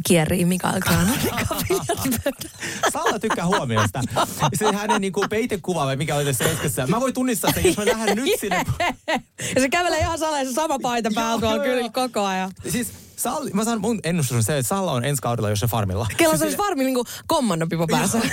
[0.07, 1.19] kierii Mikael Grananin
[2.93, 4.01] Salla tykkää huomiosta.
[4.53, 6.87] Se hänen niinku peitekuva vai mikä oli tässä keskessä.
[6.87, 8.63] Mä voin tunnistaa sen, jos mä lähden nyt sinne.
[9.55, 12.51] Ja se kävelee ihan salaisen sama paita päällä tuolla joo, kyllä koko ajan.
[12.69, 16.07] Siis Salli, mä sanon, mun ennustus on se, että Salla on ensi kaudella jossain farmilla.
[16.17, 18.21] Kello Siis se olisi varmi niinku kommandopipo päässä.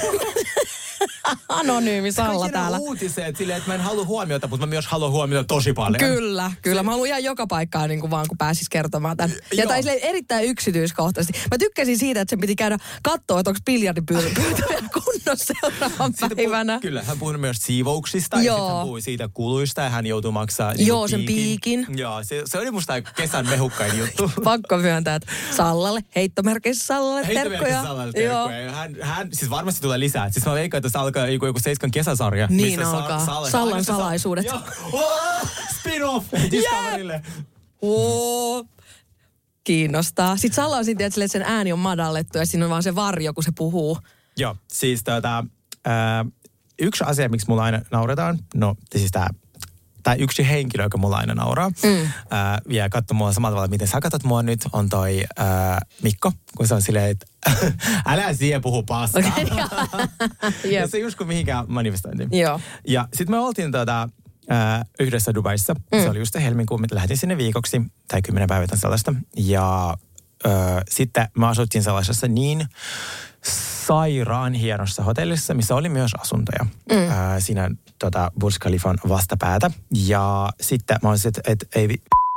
[1.48, 2.78] Anonyymi Salla täällä.
[2.78, 5.98] uutiset silleen, että mä en halua huomiota, mutta mä myös haluan huomiota tosi paljon.
[5.98, 6.82] Kyllä, kyllä.
[6.82, 9.36] Mä haluan ihan joka paikkaan niin kuin vaan, kun pääsis kertomaan tämän.
[9.52, 9.68] Ja Joo.
[9.68, 11.40] tai erittäin yksityiskohtaisesti.
[11.50, 14.28] Mä tykkäsin siitä, että sen piti käydä katsoa, että onko biljardipyytö
[14.68, 16.78] vielä kunnossa seuraavan Siitä päivänä.
[16.80, 18.56] Kyllä, hän puhui myös siivouksista ja Joo.
[18.56, 21.86] sitten hän puhui siitä kuluista ja hän joutui maksaa niin Joo, sen piikin.
[21.96, 24.30] Joo, se, se oli musta kesän mehukkain juttu.
[24.44, 27.42] Pakko myöntää, että Sallalle, heittomerkeissä Sallalle terkkoja.
[27.50, 28.60] Heittomerkki Sallalle terkkoja.
[28.60, 30.30] Ja Hän, hän, siis varmasti tulee lisää.
[30.30, 32.46] Siis mä veikkaan, että se alkaa joku, joku Seiskan kesäsarja.
[32.50, 33.26] Niin missä alkaa.
[33.50, 34.44] Sallan Sa- salaisuudet.
[34.44, 34.60] Joo.
[34.92, 35.48] Oh,
[35.78, 37.22] Spin-off Discoverylle.
[37.82, 38.64] Oo.
[39.64, 40.36] Kiinnostaa.
[40.36, 43.34] Sitten Salla on sitten, että sen ääni on madallettu ja siinä on vaan se varjo,
[43.34, 43.98] kun se puhuu.
[44.36, 45.44] Joo, siis tota,
[45.84, 46.24] ää,
[46.78, 49.28] yksi asia, miksi mulla aina nauretaan, no siis tää,
[50.06, 52.08] tai yksi henkilö, joka mulla aina nauraa, mm.
[52.30, 56.32] ää, ja katsoo mua samalla tavalla, miten sä katsot mua nyt, on toi ää, Mikko,
[56.56, 57.26] kun se on silleen, että
[58.12, 59.22] älä siihen puhu paskaa.
[59.28, 59.46] Okei,
[60.74, 60.90] ja Jep.
[60.90, 62.28] se just kuin mihinkään manifestointiin.
[62.40, 62.60] Joo.
[62.88, 64.08] Ja sitten me oltiin tota,
[64.48, 65.74] ää, yhdessä Dubaissa.
[65.74, 66.02] Mm.
[66.02, 69.14] Se oli just helmikuun, me lähdin sinne viikoksi, tai kymmenen päivää sellaista.
[69.36, 69.96] Ja
[70.46, 70.50] ö,
[70.90, 72.66] sitten me asuttiin sellaisessa niin
[73.86, 76.66] sairaan hienossa hotellissa, missä oli myös asuntoja.
[76.92, 77.10] Mm.
[77.10, 79.70] Ää, siinä tota, Burj Khalifan vastapäätä.
[80.06, 81.88] Ja sitten mä olisin, että et, ei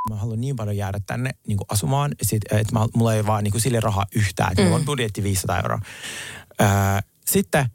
[0.09, 2.11] mä haluan niin paljon jäädä tänne niin kuin asumaan,
[2.51, 4.53] että mulla ei vaan niin kuin sille rahaa yhtään.
[4.57, 4.63] Mm.
[4.63, 5.79] Mulla on budjetti 500 euroa.
[6.59, 7.65] Ää, sitten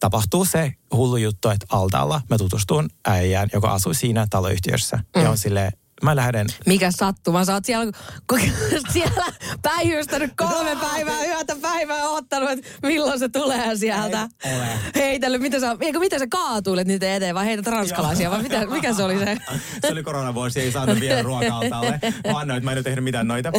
[0.00, 4.96] tapahtuu se hullu juttu, että altaalla mä tutustun äijään, joka asuu siinä taloyhtiössä.
[4.96, 5.22] Mm.
[5.22, 5.72] Ja on silleen,
[6.04, 7.92] mä lähden Mikä sattuma, sä oot siellä,
[8.92, 9.24] siellä
[9.62, 14.28] päivystänyt kolme päivää, yötä päivää ottanut, että milloin se tulee sieltä.
[14.44, 14.66] Ei ole.
[14.94, 18.94] Heitellyt, miten sä, eikö, miten sä kaatuilet niitä eteen vai heität ranskalaisia vai mitä, mikä
[18.94, 19.36] se oli se?
[19.86, 22.00] se oli koronavuosi, ei saanut vielä ruoka-altalle.
[22.32, 23.52] Mä annoin, mä en ole tehnyt mitään noita.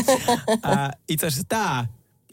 [0.64, 1.86] Ää, itse asiassa tämä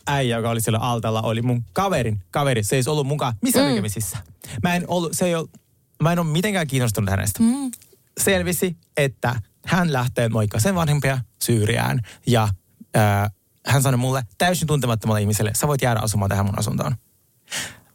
[0.06, 2.64] äijä, joka oli siellä altalla, oli mun kaverin kaveri.
[2.64, 3.70] Se ei ollut mukaan missään mm.
[3.70, 4.18] tekemisissä.
[4.62, 5.50] Mä en ollut, se ei ollut,
[6.02, 7.42] mä en ole mitenkään kiinnostunut hänestä.
[7.42, 7.70] Mm.
[8.20, 12.48] Selvisi, että hän lähtee moikkaa sen vanhempia Syyriään ja
[12.94, 13.30] ää,
[13.66, 16.96] hän sanoi mulle täysin tuntemattomalle ihmiselle, sä voit jäädä asumaan tähän mun asuntoon.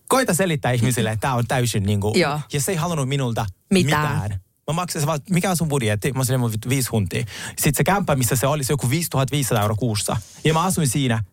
[0.09, 2.39] Koita selittää ihmisille, että tämä on täysin niin kuin, Joo.
[2.53, 4.13] ja se ei halunnut minulta Mitään.
[4.23, 4.41] mitään.
[4.67, 6.11] Mä maksin se vaan, mikä on sun budjetti?
[6.11, 7.25] Mä sanoin, mun viisi huntia.
[7.47, 10.17] Sitten se kämppä, missä se oli, se joku 5500 euroa kuussa.
[10.43, 11.23] Ja mä asuin siinä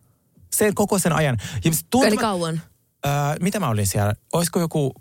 [0.55, 1.37] sen koko sen ajan.
[1.65, 2.61] Ja tuntema- Eli kauan.
[3.05, 4.13] Öö, mitä mä olin siellä?
[4.33, 4.93] Olisiko joku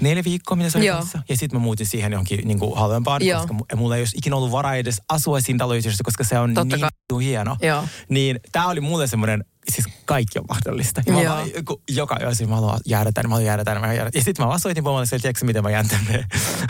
[0.00, 0.96] neljä viikkoa, mitä se oli Joo.
[0.98, 1.22] kanssa?
[1.28, 3.40] Ja sitten mä muutin siihen johonkin niin kuin halvempaan, Joo.
[3.40, 6.54] koska mu- mulla ei olisi ikinä ollut varaa edes asua siinä taloyhtiössä, koska se on
[6.54, 7.24] Totta niin kai.
[7.24, 7.56] hieno.
[7.62, 7.84] Joo.
[8.08, 11.02] Niin tää oli mulle semmoinen, siis kaikki on mahdollista.
[11.06, 13.94] Ja mä vaan, kun joka yö mä haluan jäädä tänne, mä haluan jäädä tänne, mä
[13.94, 14.10] jäädä.
[14.14, 16.24] Ja sitten mä vaan soitin pomolle, että tiedätkö miten mä jään tänne.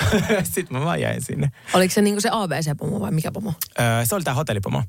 [0.54, 1.50] sitten mä vaan jäin sinne.
[1.74, 3.52] Oliko se niinku se ABC-pomo vai mikä pomo?
[3.80, 4.82] Öö, se oli tää hotellipomo.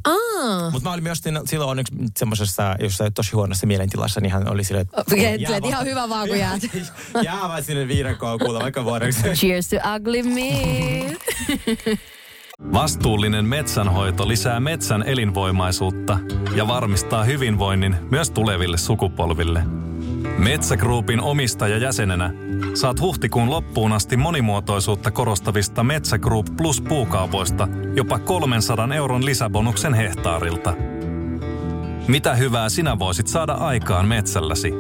[0.72, 4.82] Mutta mä olin myös silloin onneksi semmoisessa jossain tosi huonossa mielentilassa, niin hän oli silleen,
[4.82, 5.02] että...
[5.02, 6.62] Okei, jää et ihan hyvä vaan, kun jäät.
[7.24, 9.22] jää vaan sinne viidakkoon kuulla vaikka vuodeksi.
[9.22, 11.18] Cheers to ugly me.
[12.74, 16.20] Vastuullinen metsänhoito lisää metsän elinvoimaisuutta
[16.56, 19.64] ja varmistaa hyvinvoinnin myös tuleville sukupolville.
[20.38, 22.34] Metsä Groupin omistajajäsenenä
[22.74, 30.74] saat huhtikuun loppuun asti monimuotoisuutta korostavista Metsä Group Plus puukaupoista jopa 300 euron lisäbonuksen hehtaarilta.
[32.08, 34.74] Mitä hyvää sinä voisit saada aikaan metsälläsi?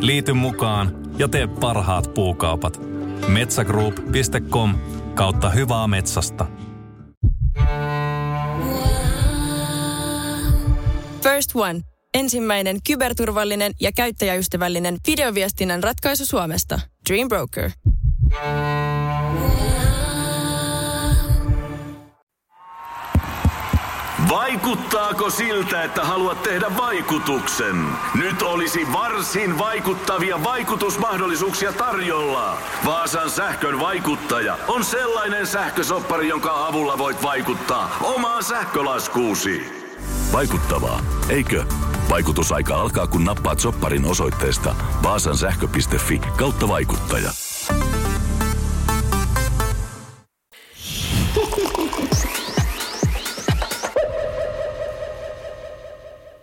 [0.00, 2.80] Liity mukaan ja tee parhaat puukaupat.
[3.28, 4.74] Metsägroup.com
[5.14, 6.57] kautta hyvää metsästä.
[11.48, 11.80] First One.
[12.14, 16.80] Ensimmäinen kyberturvallinen ja käyttäjäystävällinen videoviestinnän ratkaisu Suomesta.
[17.08, 17.70] Dream Broker.
[24.28, 27.76] Vaikuttaako siltä, että haluat tehdä vaikutuksen?
[28.14, 32.58] Nyt olisi varsin vaikuttavia vaikutusmahdollisuuksia tarjolla.
[32.84, 39.77] Vaasan sähkön vaikuttaja on sellainen sähkösoppari, jonka avulla voit vaikuttaa omaan sähkölaskuusi.
[40.32, 41.64] Vaikuttavaa, eikö?
[42.10, 47.32] Vaikutusaika alkaa, kun nappaat sopparin osoitteesta vaasansähkö.fi kautta vaikuttaja.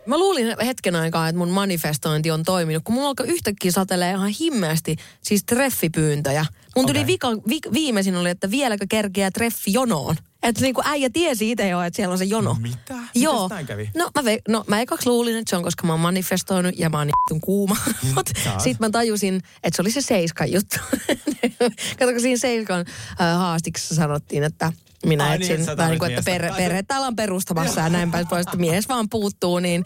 [0.06, 4.32] Mä luulin hetken aikaa, että mun manifestointi on toiminut, kun mulla alkoi yhtäkkiä satelee ihan
[4.40, 6.46] himmeästi siis treffipyyntöjä.
[6.76, 7.08] Mun tuli Okei.
[7.08, 10.16] vika, vi, viimeisin oli, että vieläkö kerkeää treffi jonoon.
[10.46, 12.58] Että niinku äijä tiesi itse jo, että siellä on se jono.
[12.62, 12.94] Mitä?
[12.94, 13.50] Mites Joo.
[13.68, 13.90] kävi?
[13.98, 16.90] No mä, ve, no mä ekaksi luulin, että se on, koska mä oon manifestoinut ja
[16.90, 17.78] mä oon niin kuuma.
[18.16, 18.64] Mut Taas.
[18.64, 20.78] sit mä tajusin, että se oli se Seiskan juttu.
[22.00, 22.80] Kato, kun siinä Seiskan
[23.22, 24.74] äh, haastiksessa sanottiin, että
[25.06, 26.32] minä Ai niin, etsin, että sä tai niin kuin, että miestä.
[26.32, 29.84] perhe, Tai se- perhettä ollaan perustamassa ja näin päin pois, että mies vaan puuttuu, niin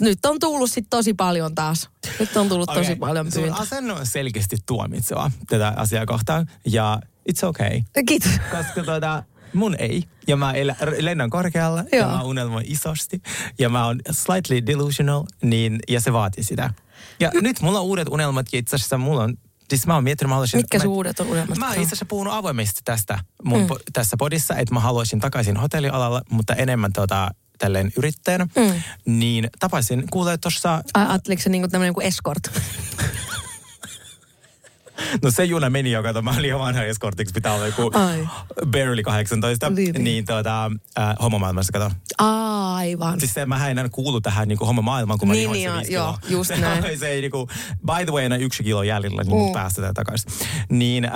[0.00, 1.90] nyt on tullut sit tosi paljon taas.
[2.18, 2.96] Nyt on tullut tosi Okei.
[2.96, 3.62] paljon Sun pyyntöjä.
[3.62, 6.50] asenne on selkeästi tuomitseva tätä asiaa kohtaan.
[6.66, 7.00] Ja
[7.32, 7.80] it's okay.
[8.06, 8.30] Kiitos.
[8.50, 10.04] Koska tuota, mun ei.
[10.26, 12.08] Ja mä elä, lennän korkealla ja Joo.
[12.10, 13.22] mä unelmoin isosti.
[13.58, 16.74] Ja mä oon slightly delusional, niin, ja se vaatii sitä.
[17.20, 19.36] Ja nyt mulla on uudet unelmat ja itse asiassa mulla on
[19.68, 20.58] Siis mä oon miettinyt, mä haluaisin...
[20.58, 21.58] Mitkä mä, uudet on unelmat?
[21.58, 23.66] Mä oon itse asiassa puhunut avoimesti tästä mun mm.
[23.66, 28.46] po, tässä podissa, että mä haluaisin takaisin hotellialalla, mutta enemmän tota, tälleen yrittäjänä.
[28.56, 28.82] Mm.
[29.06, 32.42] Niin tapasin, kuulee tuossa Ajatteliko se niinku tämmöinen kuin escort?
[35.22, 38.28] No se juna meni jo, kato, mä olin jo vanha eskortiksi, pitää olla joku Ai.
[38.66, 39.70] barely 18.
[39.70, 40.26] Niin, Niin, niin.
[40.26, 41.90] tuota, äh, homomaailmassa, kato.
[42.18, 43.20] Aivan.
[43.20, 45.92] Siis se, mä en enää kuulu tähän niin homomaailmaan, kun mä Niin, olin niin, viisi
[45.92, 46.38] joo, kiloa.
[46.40, 46.98] just se, näin.
[46.98, 47.46] Se ei niinku,
[47.86, 49.52] by the way, enää yksi kilo jäljellä, niin mm.
[49.52, 50.32] päästetään takaisin.
[50.68, 51.12] Niin, äh,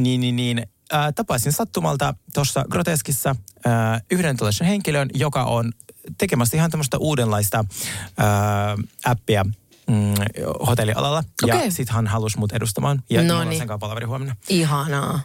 [0.00, 0.58] niin, niin, niin
[0.94, 3.36] äh, tapasin sattumalta tuossa Groteskissa
[3.66, 5.72] äh, yhden tällaisen henkilön, joka on
[6.18, 7.58] tekemässä ihan tämmöistä uudenlaista
[8.20, 8.26] äh,
[9.04, 9.44] appia
[9.90, 10.14] mm,
[10.66, 11.24] hotellialalla.
[11.42, 11.64] Okei.
[11.64, 13.02] Ja sit hän halusi mut edustamaan.
[13.10, 13.58] Ja No niin.
[13.58, 14.36] sen kanssa palaveri huomenna.
[14.48, 15.20] Ihanaa.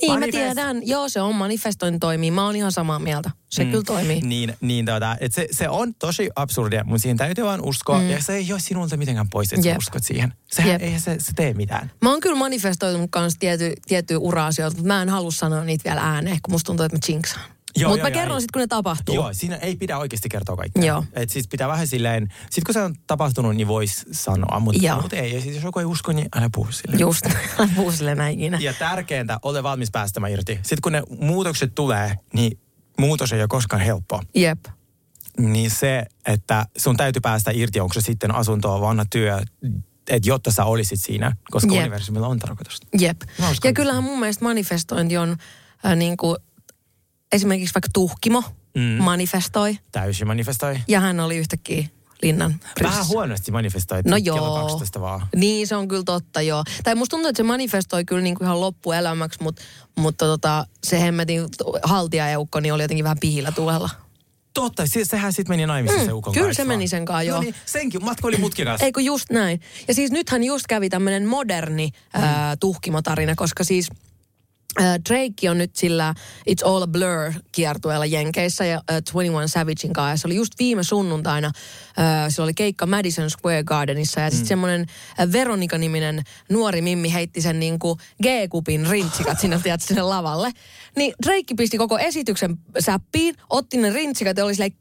[0.00, 0.86] Niin Manifest- mä tiedän.
[0.86, 2.30] Joo, se on manifestointi toimii.
[2.30, 3.30] Mä oon ihan samaa mieltä.
[3.50, 3.70] Se mm.
[3.70, 4.20] kyllä toimii.
[4.20, 7.98] Niin, niin tota, et se, se on tosi absurdia, mutta siihen täytyy vaan uskoa.
[7.98, 8.10] Mm.
[8.10, 9.78] Ja se ei ole sinulta mitenkään pois, että Jep.
[9.78, 10.34] uskot siihen.
[10.52, 10.82] Sehän Jep.
[10.82, 11.90] ei se, se tee mitään.
[12.02, 13.38] Mä oon kyllä manifestoitunut kanssa
[13.86, 17.00] tiettyjä ura-asioita, mutta mä en halua sanoa niitä vielä ääneen, kun musta tuntuu, että mä
[17.08, 17.44] jinxaan.
[17.76, 19.14] Joo, Mutta mä joo, kerron sitten, kun ne tapahtuu.
[19.14, 20.84] Joo, siinä ei pidä oikeasti kertoa kaikkea.
[20.84, 21.04] Joo.
[21.12, 25.12] Et siis pitää vähän silleen, sit kun se on tapahtunut, niin vois sanoa, mutta mut
[25.12, 25.34] ei.
[25.34, 26.96] Ja siis jos joku ei usko, niin älä puhu sille.
[26.96, 27.26] Just,
[27.58, 28.58] älä puhu sille näin ikinä.
[28.60, 30.52] Ja tärkeintä, ole valmis päästämään irti.
[30.52, 32.58] Sitten kun ne muutokset tulee, niin
[32.98, 34.22] muutos ei ole koskaan helppo.
[34.34, 34.64] Jep.
[35.38, 39.40] Niin se, että sun täytyy päästä irti, onko se sitten asuntoa, vanha työ,
[40.08, 41.80] että jotta sä olisit siinä, koska Jep.
[41.80, 42.80] universumilla on tarkoitus.
[42.98, 43.22] Jep.
[43.64, 45.36] Ja kyllähän mun mielestä manifestointi on
[45.86, 46.36] äh, niin kuin,
[47.32, 48.42] esimerkiksi vaikka Tuhkimo
[48.76, 48.82] Mm.
[49.02, 49.78] manifestoi.
[49.92, 50.78] Täysin manifestoi.
[50.88, 51.84] Ja hän oli yhtäkkiä
[52.22, 52.82] linnan prinsessi.
[52.84, 54.60] Vähän huonosti manifestoi, No kello joo.
[54.62, 55.26] 12 vaan.
[55.36, 56.64] Niin, se on kyllä totta, joo.
[56.84, 59.62] Tai musta tuntuu, että se manifestoi kyllä niin kuin ihan loppuelämäksi, mutta,
[59.98, 61.42] mutta tota, se hemmetin
[61.82, 63.90] haltijaeukko niin oli jotenkin vähän pihillä tuella.
[64.54, 67.36] Totta, se, sehän sitten meni naimisiin Mm, se ukon kyllä se meni sen kanssa, joo.
[67.36, 68.80] No niin, senkin, matka oli mutkikas.
[68.82, 69.60] Eikö just näin?
[69.88, 72.22] Ja siis nythän just kävi tämmöinen moderni Mm.
[72.22, 73.88] ää, tuhkimotarina, koska siis
[74.80, 76.14] Drake on nyt sillä
[76.50, 80.10] It's All a Blur kiertueella Jenkeissä ja ää, 21 Savagein kanssa.
[80.10, 81.52] Ja se oli just viime sunnuntaina,
[81.96, 84.30] ää, se oli keikka Madison Square Gardenissa ja Mm.
[84.30, 84.86] sitten semmoinen
[85.18, 90.50] ää, Veronika-niminen nuori mimmi heitti sen niinku G-kupin rintsikat sinne, tiedät, sinne lavalle.
[90.96, 94.72] Niin Drake pisti koko esityksen säppiin, otti ne rintsikat ja oli silleen,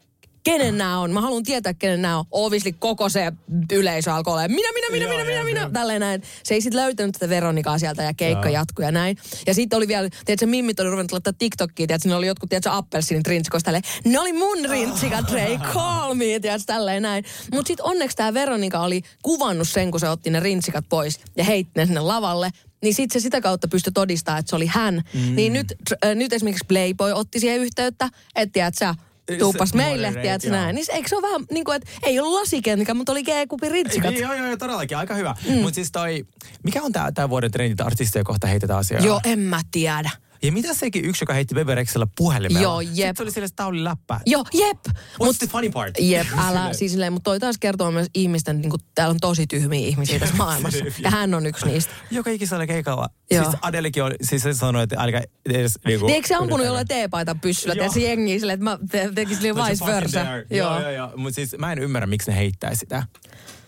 [0.43, 1.12] kenen nämä on.
[1.12, 2.25] Mä haluan tietää, kenen nämä on.
[2.32, 3.32] Obviously koko se
[3.71, 5.69] yleisö alkoi olla, minä, minä, minä, Joo, minä, minä, minä.
[5.73, 6.21] Tälleen näin.
[6.43, 8.54] Se ei sitten löytänyt tätä Veronikaa sieltä ja keikka Joo.
[8.54, 9.17] jatkui ja näin.
[9.47, 12.71] Ja sitten oli vielä, tiedätkö, mimmit oli ruvennut laittaa TikTokia, tiedätkö, siinä oli jotkut, tiedätkö,
[12.71, 13.84] appelsiinit rintsikoista tälleen.
[14.06, 17.25] Ne oli mun rintsikat, Drake, call me, tiedätkö, tälleen näin.
[17.54, 21.43] Mutta sitten onneksi tämä Veronika oli kuvannut sen, kun se otti ne rintsikat pois ja
[21.43, 22.49] heitti ne sinne lavalle.
[22.84, 25.04] Niin sitten se sitä kautta pystyi todistamaan, että se oli hän.
[25.13, 25.36] Mm.
[25.36, 25.73] Niin nyt,
[26.06, 28.95] äh, nyt esimerkiksi Playboy otti siihen yhteyttä, että tiedätkö, sä,
[29.40, 30.76] tuuppas Se meille, tiedätkö näin.
[30.76, 34.12] Niin eikö se ole vähän niin kuin, että ei ollut lasikenkä, mutta oli G-kupin rintsikat.
[34.12, 35.36] Niin, joo, joo, joo, todellakin, aika hyvä.
[35.48, 35.54] Mm.
[35.54, 36.26] Mutta siis toi,
[36.64, 39.02] mikä on tää vuoden trendit, artisteja kohta heitetään asiaa?
[39.02, 40.10] Joo, en mä tiedä.
[40.43, 42.63] Ja mitä sekin yksi, joka heitti Bebe Rexellä puhelimella?
[42.63, 42.91] Joo, jep.
[42.93, 44.19] Sitten se oli sille, että tää oli läppä.
[44.25, 44.77] Joo, jep.
[45.23, 45.95] What's the funny part?
[45.99, 46.75] Jep, älä, Silleen.
[46.75, 50.19] siis silleen, mutta toi taas kertoo myös ihmisten, niin kuin, täällä on tosi tyhmiä ihmisiä
[50.19, 50.86] tässä maailmassa.
[50.99, 51.93] Ja hän on yksi niistä.
[52.12, 53.10] Joka ikisellä keikalla.
[53.32, 53.43] Joo.
[53.43, 56.06] Siis Adelikin oli, siis se sanoi, että älkää edes niinku...
[56.06, 57.73] Niin eikö se ampunut jollain teepaita pyssyllä?
[57.75, 60.19] Tiedätkö jengiä silleen, että mä te, tekisin No, vice versa.
[60.49, 61.12] Joo, joo, joo.
[61.15, 63.04] Mutta siis mä en ymmärrä, miksi ne heittää sitä.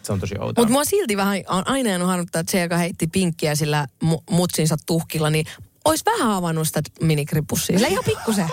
[0.03, 0.61] Se on tosi outoa.
[0.61, 4.23] Mutta mua silti vähän on aina jäänyt harmittaa, että se, joka heitti pinkkiä sillä mu-
[4.31, 5.45] mutsinsa tuhkilla, niin
[5.85, 7.77] olisi vähän avannut sitä minikripussia.
[7.77, 8.47] Sillä ihan pikkusen.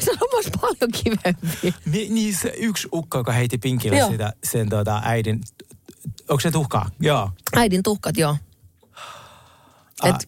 [0.00, 1.74] Se on myös paljon kivempi.
[1.86, 4.10] Ni, niin se yksi ukko, joka heitti pinkillä Joo.
[4.10, 5.40] sitä, sen tota, äidin...
[6.28, 6.90] Onko se tuhkaa?
[7.00, 7.30] Joo.
[7.56, 8.36] Äidin tuhkat, joo.
[10.04, 10.18] Et, Ah,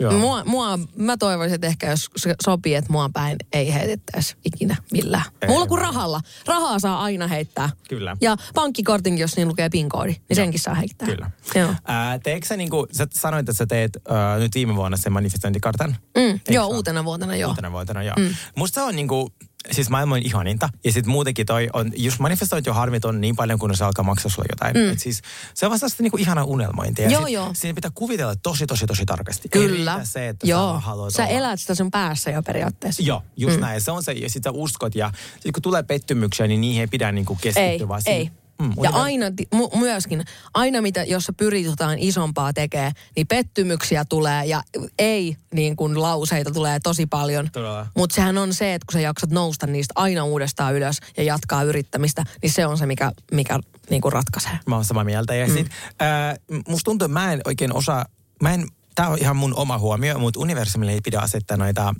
[0.00, 0.12] joo.
[0.12, 2.10] mua, mua, mä toivoisin, että ehkä jos
[2.44, 5.24] sopii, että mua päin ei heitettäisi ikinä millään.
[5.42, 6.20] Ei, Mulla kuin rahalla.
[6.46, 7.70] Rahaa saa aina heittää.
[7.88, 8.16] Kyllä.
[8.20, 11.08] Ja pankkikortin, jos niin lukee PIN-koodi, niin senkin saa heittää.
[11.08, 11.30] Kyllä.
[11.54, 11.74] Joo.
[11.84, 15.96] Ää, teekö sä niinku, sä sanoit, että sä teet ää, nyt viime vuonna sen manifestointikartan?
[16.16, 16.76] Mm, Eikö joo, vaan?
[16.76, 17.50] uutena vuotena joo.
[17.50, 18.14] Uutena vuotena, joo.
[18.18, 18.34] Mm.
[18.56, 19.32] Musta se on niinku,
[19.70, 20.68] siis maailman ihaninta.
[20.84, 24.30] Ja sitten muutenkin toi on, just manifestointi on harmiton niin paljon, kun se alkaa maksaa
[24.30, 24.76] sulle jotain.
[24.86, 24.92] Mm.
[24.92, 25.22] Et siis
[25.54, 27.10] se on vasta sitä niinku ihana unelmointia.
[27.10, 27.50] Joo, sit, joo.
[27.54, 29.48] Siinä pitää kuvitella tosi, tosi, tosi tarkasti.
[29.48, 30.00] Kyllä.
[30.04, 30.66] se, että sä joo.
[30.66, 33.02] vaan haluat Sä olla- elät sitä sun päässä jo periaatteessa.
[33.02, 33.60] Joo, just mm.
[33.60, 33.80] näin.
[33.80, 34.94] Se on se, ja sitä uskot.
[34.94, 37.62] Ja sit kun tulee pettymyksiä, niin niihin ei pidä niinku keskittyä.
[37.64, 38.14] Ei, vaan ei.
[38.14, 43.26] siihen- Mm, ja aina, mu- myöskin, aina mitä, jos sä pyrit jotain isompaa tekee, niin
[43.26, 44.62] pettymyksiä tulee ja
[44.98, 47.50] ei niin kuin lauseita tulee tosi paljon.
[47.96, 51.62] Mutta sehän on se, että kun sä jaksat nousta niistä aina uudestaan ylös ja jatkaa
[51.62, 53.60] yrittämistä, niin se on se, mikä, mikä
[53.90, 54.58] niin kuin ratkaisee.
[54.66, 55.34] Mä oon samaa mieltä.
[55.34, 55.52] Ja mm.
[55.52, 55.66] sit,
[56.02, 56.38] äh,
[56.68, 58.06] musta tuntuu, että mä en oikein osaa,
[58.42, 61.94] mä en, tää on ihan mun oma huomio, mutta universumille ei pidä asettaa noita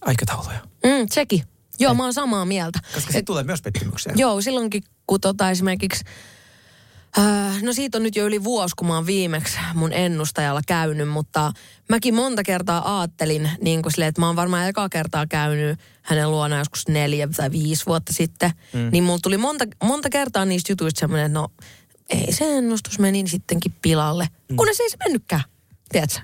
[0.00, 0.58] aikatauluja.
[0.84, 1.51] Mm, sekin.
[1.82, 2.78] Joo, mä oon samaa mieltä.
[2.94, 4.12] Koska sitten tulee myös pettymyksiä.
[4.16, 6.04] Joo, silloinkin kun tota esimerkiksi,
[7.18, 11.08] äh, no siitä on nyt jo yli vuosi, kun mä oon viimeksi mun ennustajalla käynyt,
[11.08, 11.52] mutta
[11.88, 16.30] mäkin monta kertaa aattelin niin kuin silleen, että mä oon varmaan eka kertaa käynyt hänen
[16.30, 18.88] luonaan joskus neljä tai viisi vuotta sitten, mm.
[18.92, 21.48] niin mulla tuli monta, monta kertaa niistä jutuista semmoinen, että no
[22.10, 24.56] ei se ennustus meni sittenkin pilalle, mm.
[24.56, 25.42] kunnes ei se mennytkään,
[25.92, 26.20] tiedätkö?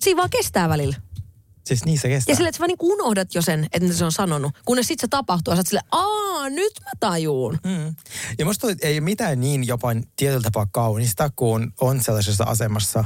[0.00, 0.96] Siinä vaan kestää välillä.
[1.68, 2.32] Siis niin se kestää.
[2.32, 4.52] Ja silleen, että sä vaan niin unohdat jo sen, että se on sanonut.
[4.64, 7.58] Kunnes sitten se tapahtuu ja sä oot silleen, aa, nyt mä tajuun.
[7.64, 7.94] Mm.
[8.38, 13.04] Ja musta että ei mitään niin jopa tietyllä tapaa kaunista, kun on sellaisessa asemassa,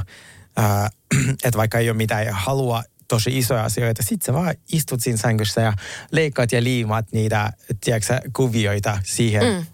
[0.57, 0.89] ää,
[1.45, 5.17] että vaikka ei ole mitään ja halua tosi isoja asioita, sit sä vaan istut siinä
[5.17, 5.73] sängyssä ja
[6.11, 9.65] leikkaat ja liimaat niitä, tiedätkö, kuvioita siihen mm.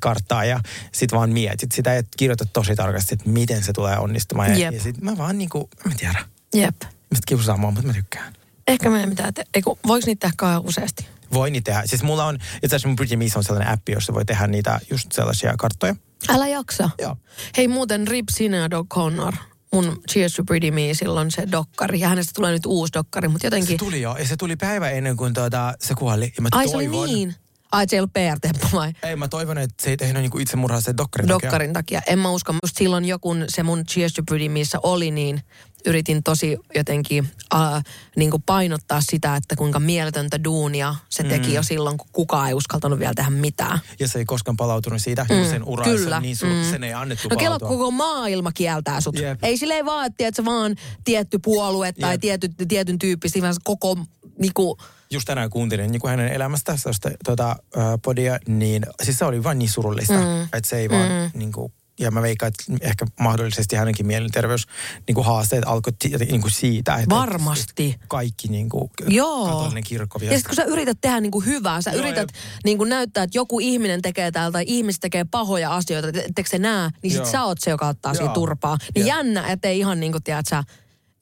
[0.00, 0.60] karttaan ja
[0.92, 4.50] sit vaan mietit sitä ja kirjoitat tosi tarkasti, että miten se tulee onnistumaan.
[4.50, 4.74] Ja, Jep.
[4.74, 6.95] ja sit mä vaan niinku, mä en tiedä, Jep.
[7.10, 8.32] Mistä kiusaa mua, mutta mä tykkään.
[8.66, 11.06] Ehkä meidän pitää te- Eiku, voiko niitä tehdä kauhean useasti?
[11.32, 11.86] Voi niitä tehdä.
[11.86, 14.80] Siis mulla on, itse asiassa mun Pretty Miss on sellainen appi, jossa voi tehdä niitä
[14.90, 15.96] just sellaisia karttoja.
[16.28, 16.90] Älä jaksa.
[16.98, 17.16] Joo.
[17.56, 19.36] Hei muuten Rip Sinead O'Connor,
[19.72, 22.00] mun Cheers to Pretty Me silloin se dokkari.
[22.00, 23.78] Ja hänestä tulee nyt uusi dokkari, mutta Se jotenkin...
[23.78, 26.32] tuli jo, ja se tuli päivä ennen kuin tuota, se kuoli.
[26.36, 27.34] Ja mä Ai se oli toivon, niin.
[27.72, 28.92] Ai se ei ollut PR-temppu vai?
[29.02, 31.46] Ei, mä toivon, että se ei tehnyt niinku itsemurhaa sen dokkarin takia.
[31.50, 32.02] Dokkarin takia.
[32.06, 32.52] En mä usko.
[32.52, 35.42] Just silloin jo, kun se mun Cheers to Pretty missä oli, niin
[35.86, 37.82] yritin tosi jotenkin uh,
[38.16, 41.54] niin kuin painottaa sitä, että kuinka mieletöntä duunia se teki Mm.
[41.54, 43.78] jo silloin, kun kukaan ei uskaltanut vielä tehdä mitään.
[44.00, 46.20] Ja se ei koskaan palautunut siitä, mm, sen ura kyllä.
[46.20, 46.70] niin sur, Mm.
[46.70, 49.18] sen ei annettu No kello koko maailma kieltää sut.
[49.18, 49.44] Jep.
[49.44, 52.20] Ei silleen vaan, että tiedätkö, vaan tietty puolue tai Jep.
[52.20, 53.96] tiety, tietyn tyyppistä, vaan se koko
[54.38, 54.78] niinku,
[55.10, 59.44] Just tänään kuuntelin niin kuin hänen elämästä sellaista tuota, äh, podia, niin siis se oli
[59.44, 60.42] vain niin surullista, mm.
[60.42, 61.38] että se ei vaan Mm.
[61.38, 64.66] niin kuin, ja mä veikkaan, että ehkä mahdollisesti hänenkin mielenterveys
[65.06, 65.92] niin kuin haasteet alkoi
[66.30, 67.96] niin kuin siitä, että Varmasti.
[68.08, 69.46] kaikki niin kuin, Joo.
[69.46, 72.28] katolinen kirkko Ja sitten kun sä yrität tehdä niinku hyvää, sä Joo, yrität
[72.64, 76.58] niinku näyttää, että joku ihminen tekee täällä tai ihmiset tekee pahoja asioita, et- etteikö se
[76.58, 77.30] näe, niin sit Joo.
[77.32, 78.18] sä oot se, joka ottaa Joo.
[78.18, 78.76] siitä turpaa.
[78.94, 79.16] Niin Jep.
[79.16, 80.64] jännä, ettei ihan niinku tiedät sä,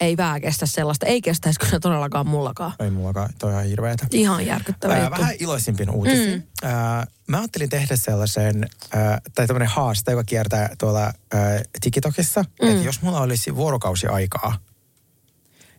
[0.01, 1.07] ei vää kestä sellaista.
[1.07, 2.73] Ei kestäisi kyllä todellakaan mullakaan.
[2.79, 4.07] Ei mullakaan, toi on ihan hirveetä.
[4.11, 5.21] Ihan järkyttävä Ää, juttu.
[5.21, 6.37] vähän iloisimpin uutisia.
[6.37, 6.43] Mm.
[6.63, 11.13] Ää, mä ajattelin tehdä sellaisen, ää, tai tämmöinen haaste, joka kiertää tuolla ää,
[11.81, 12.69] TikTokissa, mm.
[12.69, 14.59] että jos mulla olisi vuorokausi aikaa,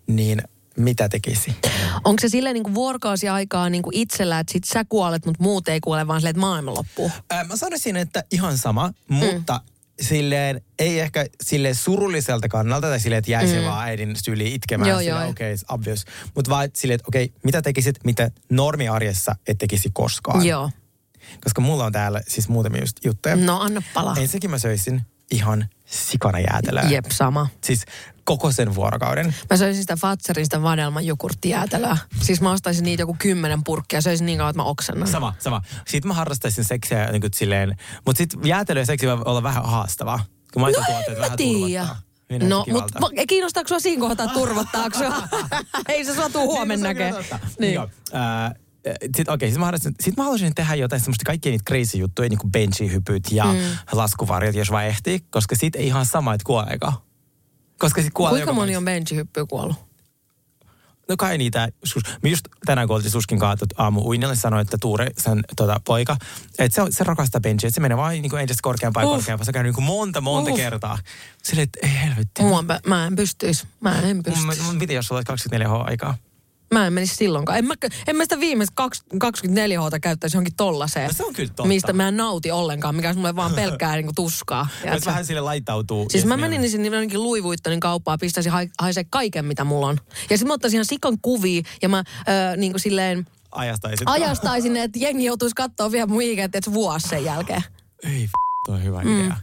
[0.08, 0.42] niin
[0.78, 1.56] mitä tekisi?
[2.04, 5.80] Onko se silleen niinku vuorokausi aikaa niinku itsellä, että sit sä kuolet, mutta muut ei
[5.80, 7.12] kuole, vaan silleen, että maailma loppuu?
[7.30, 9.62] Ää, mä sanoisin, että ihan sama, mutta
[10.02, 13.66] silleen, ei ehkä silleen surulliselta kannalta, tai silleen, että jäisi mm.
[13.66, 14.90] vaan äidin syliin itkemään.
[14.90, 15.30] Joo, joo.
[15.30, 16.06] Okei, okay, obvious.
[16.36, 20.46] Mutta vaan silleen, että okei, okay, mitä tekisit, mitä normiarjessa et tekisi koskaan.
[20.46, 20.70] Joo.
[21.44, 23.36] Koska mulla on täällä siis muutamia just juttuja.
[23.36, 24.16] No anna palaa.
[24.20, 26.84] Ensinnäkin mä söisin ihan sikana jäätelöä.
[26.90, 27.48] Jep, sama.
[27.64, 27.86] Siis
[28.26, 29.36] koko sen vuorokauden.
[29.50, 31.98] Mä söisin sitä Fatserin sitä vadelman jogurttijäätelöä.
[32.22, 35.08] Siis mä ostaisin niitä joku kymmenen purkkia ja söisin niin kauan, että mä oksennan.
[35.08, 35.62] Sama, sama.
[35.88, 39.66] Sitten mä harrastaisin seksiä niin kuin silleen, mutta sitten jäätelö ja seksi voi olla vähän
[39.66, 40.26] haastavaa.
[40.54, 40.68] Kun Mä
[41.16, 41.82] vähän tiedä.
[41.86, 42.02] turvottaa.
[42.30, 42.66] Ei näytä No,
[43.00, 45.00] mutta kiinnostaako sua siinä kohtaa turvottaako?
[45.88, 47.40] Ei se sua tuu huomenna Niin, näkee.
[47.60, 47.74] Niin.
[47.74, 47.90] Joo.
[48.14, 48.54] Äh,
[49.16, 52.30] sitten okei, sit mä, haluaisin, sit mä haluaisin tehdä jotain semmoista kaikkia niitä crazy juttuja,
[52.30, 53.60] niin kuin benchihypyt ja mm.
[53.92, 56.94] laskuvarjot, jos vaan ehtii, koska siitä ei ihan sama, että kuoleeko.
[57.78, 59.76] Koska sit kuolee Kuinka joka moni on benchihyppyä kuollut?
[61.10, 61.70] No kai niitä,
[62.22, 66.18] me just tänään kun oltiin Suskin kaatut aamu uinille, sanoi, että Tuure, sen tota, poika,
[66.60, 69.16] että se, se rakastaa benchiä, että se menee vaan niin entistä korkeampaa ja Uh.
[69.16, 69.46] korkeampaa.
[69.46, 70.58] Se käy niin kuin monta, monta Uh.
[70.58, 70.98] kertaa.
[71.44, 72.42] Silleen, että ei helvetti.
[72.42, 73.68] Mua, mä en pystyisi.
[73.82, 74.62] Mä en Mun, pystyisi.
[74.62, 76.18] mun jos sulla olisi 24 H aikaa.
[76.80, 77.58] Mä en menisi silloinkaan.
[77.58, 77.74] En mä,
[78.08, 81.08] en mä sitä viimeistä kaks- 24 h käyttäisi johonkin tollaseen.
[81.08, 81.66] No se on kyllä totta.
[81.66, 84.68] Mistä mä en nauti ollenkaan, mikä olisi mulle vaan pelkkää niinku tuskaa.
[84.72, 85.06] Jos Tiedätkö?
[85.10, 86.10] vähän sille laittautuu.
[86.10, 89.64] Siis ja mä se menin sinne jonnekin Louis Vuittonin kauppaan, pistäisin ha- haisee kaiken, mitä
[89.64, 89.98] mulla on.
[90.30, 94.08] Ja sitten mä ottaisin ihan sikan kuvia ja mä ö, niin kuin silleen Ajastaisit.
[94.10, 97.64] ajastaisin, että jengi joutuisi katsoa vielä mun että vuosi sen jälkeen.
[98.04, 98.32] Ei f***,
[98.66, 99.22] toi on hyvä mm.
[99.22, 99.36] idea.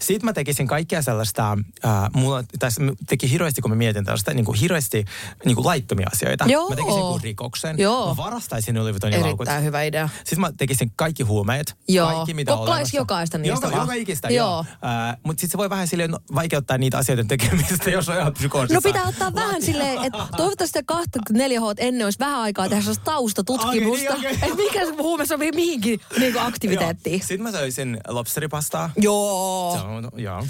[0.00, 4.44] Sitten mä tekisin kaikkea sellaista, äh, mulla tässä teki hirveästi, kun mä mietin tällaista, niin
[4.44, 5.04] kuin hirveästi
[5.44, 6.44] niin kuin laittomia asioita.
[6.48, 6.68] Joo.
[6.68, 7.78] Mä tekisin jonkun rikoksen.
[7.78, 8.08] Joo.
[8.08, 9.40] Mä varastaisin Louis Vuittonin laukut.
[9.40, 10.08] Erittäin hyvä idea.
[10.16, 11.76] Sitten mä tekisin kaikki huumeet.
[11.88, 12.06] Joo.
[12.06, 12.96] Kaikki, mitä on olemassa.
[12.96, 13.86] jokaista niistä joka, vaan.
[13.86, 14.48] joka ikistä, Joo.
[14.48, 14.58] joo.
[15.08, 18.74] Äh, Mutta sitten se voi vähän silleen vaikeuttaa niitä asioita tekemistä, jos on ihan psykoosissa.
[18.74, 23.04] No pitää ottaa vähän silleen, että toivottavasti 24 h ennen olisi vähän aikaa tehdä sellaista
[23.04, 24.14] taustatutkimusta.
[24.14, 27.20] Okei, niin, että mikä se huume sopii mihinkin niin aktiviteettiin.
[27.20, 28.90] Sitten mä söisin lobsteripastaa.
[28.96, 29.67] Joo.
[29.72, 30.46] On, joo.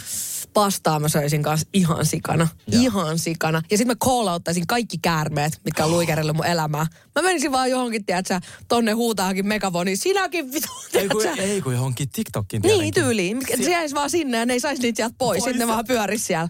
[0.52, 2.48] Pastaa mä söisin kanssa ihan sikana.
[2.66, 2.83] Joo.
[2.83, 3.62] Ihan sikana.
[3.70, 6.87] Ja sitten mä call-outtaisin kaikki käärmeet, mitkä on luikerellut mun elämää.
[7.14, 9.98] Mä menisin vaan johonkin, tiedätkö, tonne huutaakin megafoniin.
[9.98, 12.94] Sinäkin vitu, Ei kun, ei kun johonkin TikTokin Niin tietenkin.
[13.04, 13.38] tyyliin.
[13.64, 15.38] Se jäisi vaan sinne ja ne ei saisi niitä sieltä pois.
[15.38, 15.44] Pois.
[15.44, 16.48] Sitten ne vaan pyörisi siellä.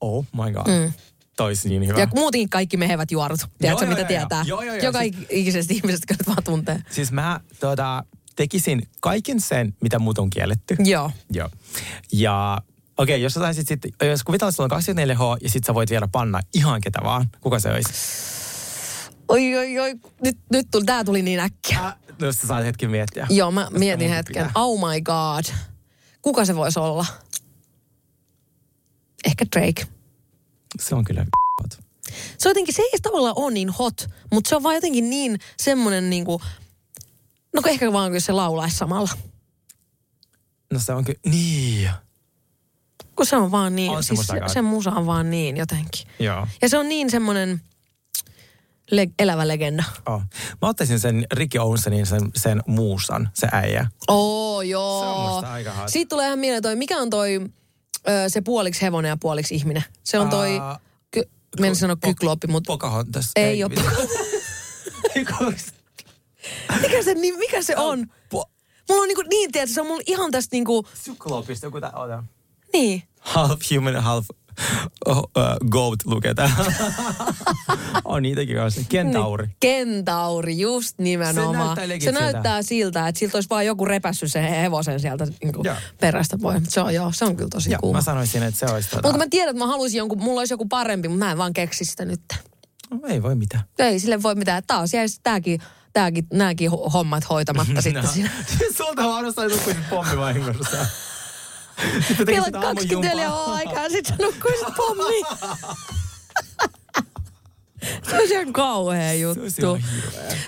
[0.00, 0.66] Oh my god.
[0.66, 0.92] Mm.
[1.64, 2.00] Niin hyvä.
[2.00, 3.40] Ja muutenkin kaikki mehevät juorut.
[3.58, 4.44] Tiedätkö, joo, mitä joo, tietää?
[4.46, 4.62] joo.
[4.62, 4.84] Joo, joo, joo.
[4.84, 6.82] Joka Siis- ikisestä ihmisestä, nyt vaan tuntee.
[6.90, 8.04] Siis mä tota,
[8.40, 10.76] tekisin kaiken sen, mitä muut on kielletty.
[10.78, 11.10] Joo.
[11.32, 11.50] Joo.
[12.12, 12.58] Ja
[12.96, 15.74] okei, okay, jos sä saisit sitten, jos kuvitellaan, että sulla on 24H ja sit sä
[15.74, 17.92] voit vielä panna ihan ketä vaan, kuka se olisi?
[19.28, 19.94] Oi, oi, oi.
[20.22, 21.78] Nyt, nyt tuli, tää tuli niin äkkiä.
[21.86, 23.26] Äh, jos sä saat hetken miettiä.
[23.30, 24.46] Joo, mä mietin hetken.
[24.46, 24.62] pitää.
[24.62, 25.44] Oh my god.
[26.22, 27.06] Kuka se voisi olla?
[29.24, 29.86] Ehkä Drake.
[30.80, 31.26] Se on kyllä
[31.62, 31.78] hot.
[32.38, 36.10] Se jotenkin, se ei tavallaan ole niin hot, mutta se on vaan jotenkin niin semmonen
[36.10, 36.42] niinku,
[37.54, 39.10] no ehkä vaan kun se laulaisi samalla.
[40.72, 41.90] No se on kyllä, niin.
[43.16, 46.06] Kun se on vaan niin, On siis se, se musa on vaan niin jotenkin.
[46.18, 46.46] Joo.
[46.62, 47.60] Ja se on niin semmonen
[48.90, 49.84] le- elävä legenda.
[50.06, 50.20] Oh.
[50.62, 53.86] Mä ottaisin sen Ricky Owensonin, sen, sen muusan, se äijä.
[54.08, 55.02] Oo, joo.
[55.02, 55.88] Se on musta aika.
[55.88, 57.40] Siitä tulee ihan mieleen toi, mikä on toi
[58.08, 59.84] ö, se puoliksi hevonen ja puoliksi ihminen?
[60.04, 60.78] Se on toi, Aa,
[61.10, 61.22] ky,
[61.60, 63.30] mä en sano kykloppi, mutta Pocahontas.
[63.36, 63.72] ei ole.
[63.74, 65.74] Pocahontas.
[66.82, 68.06] mikä se, niin, mikä se on?
[68.88, 72.24] Mulla on niinku, niin, tiedätkö, se on mulla ihan tästä niinku, Syklopista joku tää, ota.
[72.72, 73.02] niin.
[73.20, 74.26] Half human, half
[75.06, 76.72] oh, uh, goat lukee täällä.
[78.04, 78.80] on niitäkin kanssa.
[78.88, 79.46] Kentauri.
[79.46, 81.54] Niin, kentauri, just nimenomaan.
[81.54, 85.26] Se näyttää legit se näyttää siltä, että siltä olisi vaan joku repässyt sen hevosen sieltä
[85.42, 85.68] niin kuin
[86.00, 86.62] perästä pois.
[86.68, 87.98] Se on, joo, se on kyllä tosi Joo, kuuma.
[87.98, 89.08] mä sanoisin, että se olisi tota...
[89.08, 91.52] Mutta mä tiedän, että mä haluaisin jonkun, mulla olisi joku parempi, mutta mä en vaan
[91.52, 92.20] keksi sitä nyt.
[92.90, 93.64] No, ei voi mitään.
[93.78, 94.62] Ei sille voi mitään.
[94.66, 95.62] Taas jäisi tääkin,
[95.92, 98.10] tääkin, nääkin ho- hommat hoitamatta sitten No.
[98.10, 98.30] siinä.
[98.76, 100.86] Sulta aina sai nukkuisit pommivahingossa.
[102.08, 103.44] Sitten tekisit 24 aamujumpaa.
[103.44, 105.26] on aikaa, sit sä nukkuisit pommiin.
[108.10, 109.78] se olisi ihan kauhea juttu.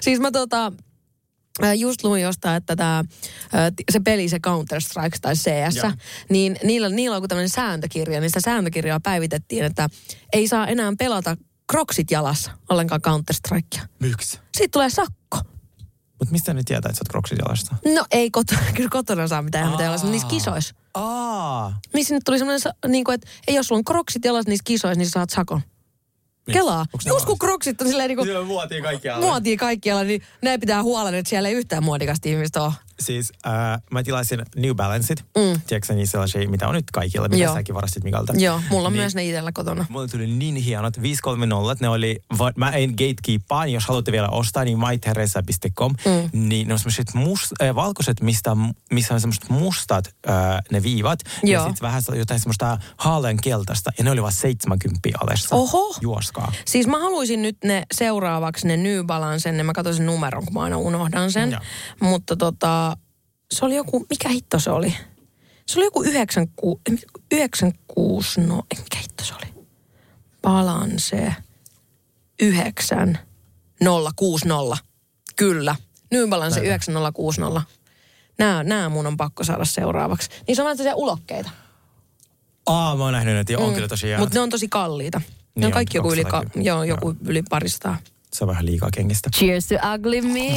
[0.01, 0.73] Siis mä tota,
[1.79, 3.05] just luin jostain, että
[3.77, 5.93] ti- se peli, se Counter-Strike tai CS, Joo.
[6.29, 9.89] niin niillä, niillä on tämmöinen sääntökirja, niin sitä sääntökirjaa päivitettiin, että
[10.33, 11.37] ei saa enää pelata
[11.71, 13.87] kroksit jalassa ollenkaan Counter-Strikea.
[14.01, 14.39] Miksi?
[14.57, 15.39] Siitä tulee sakko.
[16.19, 17.77] Mutta mistä ne tietää, että sä oot kroksit jalasta?
[17.95, 20.75] No ei kotona, kyllä kotona saa mitään ihan mitä jalassa, mutta niissä kisoissa.
[20.95, 21.81] Aa.
[21.95, 24.99] Niin sinne tuli semmoinen, niin kuin, että ei jos sulla on kroksit jalassa niissä kisoissa,
[24.99, 25.61] niin sä saat sakon.
[26.53, 26.87] Kelaa.
[26.95, 29.27] Onks ne Just kun kroksit on silleen niin kuin, Joo, muotiin kaikkialla.
[29.27, 32.73] muotiin kaikkialla, niin ne pitää huolen, että siellä ei yhtään muodikasta ihmistä ole.
[33.03, 33.53] Siis äh,
[33.91, 35.25] mä tilasin New Balanceit.
[35.39, 35.61] Mm.
[35.67, 37.55] Tiedätkö niissä sellaisia, mitä on nyt kaikilla, mitä Joo.
[37.55, 38.33] säkin varastit Mikalta?
[38.37, 39.01] Joo, mulla on Niin.
[39.03, 39.87] myös ne itsellä kotona.
[39.89, 44.29] Mulla tuli niin hienot 530, ne oli, va- mä en gatekeepaa, niin jos haluatte vielä
[44.29, 46.49] ostaa, niin myteresa.com, Mm.
[46.49, 48.57] niin ne on semmoiset must, äh, valkoiset, mistä,
[48.93, 50.35] missä on semmoiset mustat äh,
[50.73, 51.65] ne viivat, ja Joo.
[51.69, 55.57] sitten vähän jotain semmoista haalean keltaista, ja ne oli vaan 70 alessa.
[55.57, 55.97] Oho.
[56.01, 56.53] Juoskaa.
[56.65, 60.55] Siis mä haluaisin nyt ne seuraavaksi, ne New Balancen, ne mä katsoin sen numeron, kun
[60.55, 61.51] mä aina unohdan sen.
[61.51, 61.61] Joo.
[62.01, 62.92] Mutta tota,
[63.53, 64.95] se oli joku, mikä hitto se oli?
[65.67, 66.81] Se oli joku 96,
[67.33, 69.65] 96 no, mikä hitto se oli?
[70.43, 71.35] Balance
[72.43, 74.85] 9060.
[75.37, 75.77] Kyllä.
[76.13, 77.63] New Balance 9060.
[78.39, 80.31] Nää, nää mun on pakko saada seuraavaksi.
[80.49, 81.51] Niin se on vähän ulokkeita.
[82.67, 84.07] Aa, mä oon nähnyt ja on kyllä tosi.
[84.19, 84.37] Mutta Mm.
[84.39, 85.19] ne on tosi kalliita.
[85.19, 85.25] Ne
[85.55, 86.63] Niin on on, kaikki joku yli, ka- 200.
[86.63, 87.97] joo, joku yli paristaa.
[88.33, 89.31] Se on vähän liikaa kengistä.
[89.37, 90.49] Cheers to ugly me.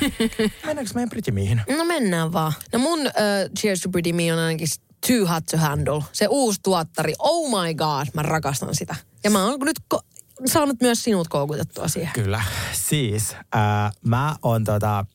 [0.66, 1.62] Mennäänkö meidän Britimiihin?
[1.78, 2.52] no mennään vaan.
[2.72, 3.12] No mun uh,
[3.58, 4.68] Cheers to Pretty Me on ainakin
[5.06, 6.02] Too Hot to Handle.
[6.12, 7.12] Se uusi tuottari.
[7.18, 8.96] Oh my god, mä rakastan sitä.
[9.24, 10.06] Ja mä oon nyt ko-
[10.46, 12.12] saanut myös sinut koukutettua siihen.
[12.12, 12.42] Kyllä.
[12.72, 15.06] Siis, äh, mä oon tota,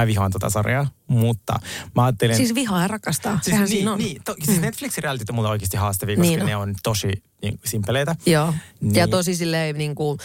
[0.00, 1.60] mä vihaan tota sarjaa, mutta
[1.94, 2.36] mä ajattelin...
[2.36, 3.32] Siis vihaa ja rakastaa.
[3.32, 3.98] Siis Sehän niin, siinä on.
[3.98, 7.60] Niin, to, siis Netflixin realityt on mulle oikeasti haastavia, koska Niin ne on tosi niin,
[7.64, 8.16] simpeleitä.
[8.26, 8.54] Joo.
[8.80, 8.94] Niin.
[8.94, 10.18] Ja tosi silleen niin kuin,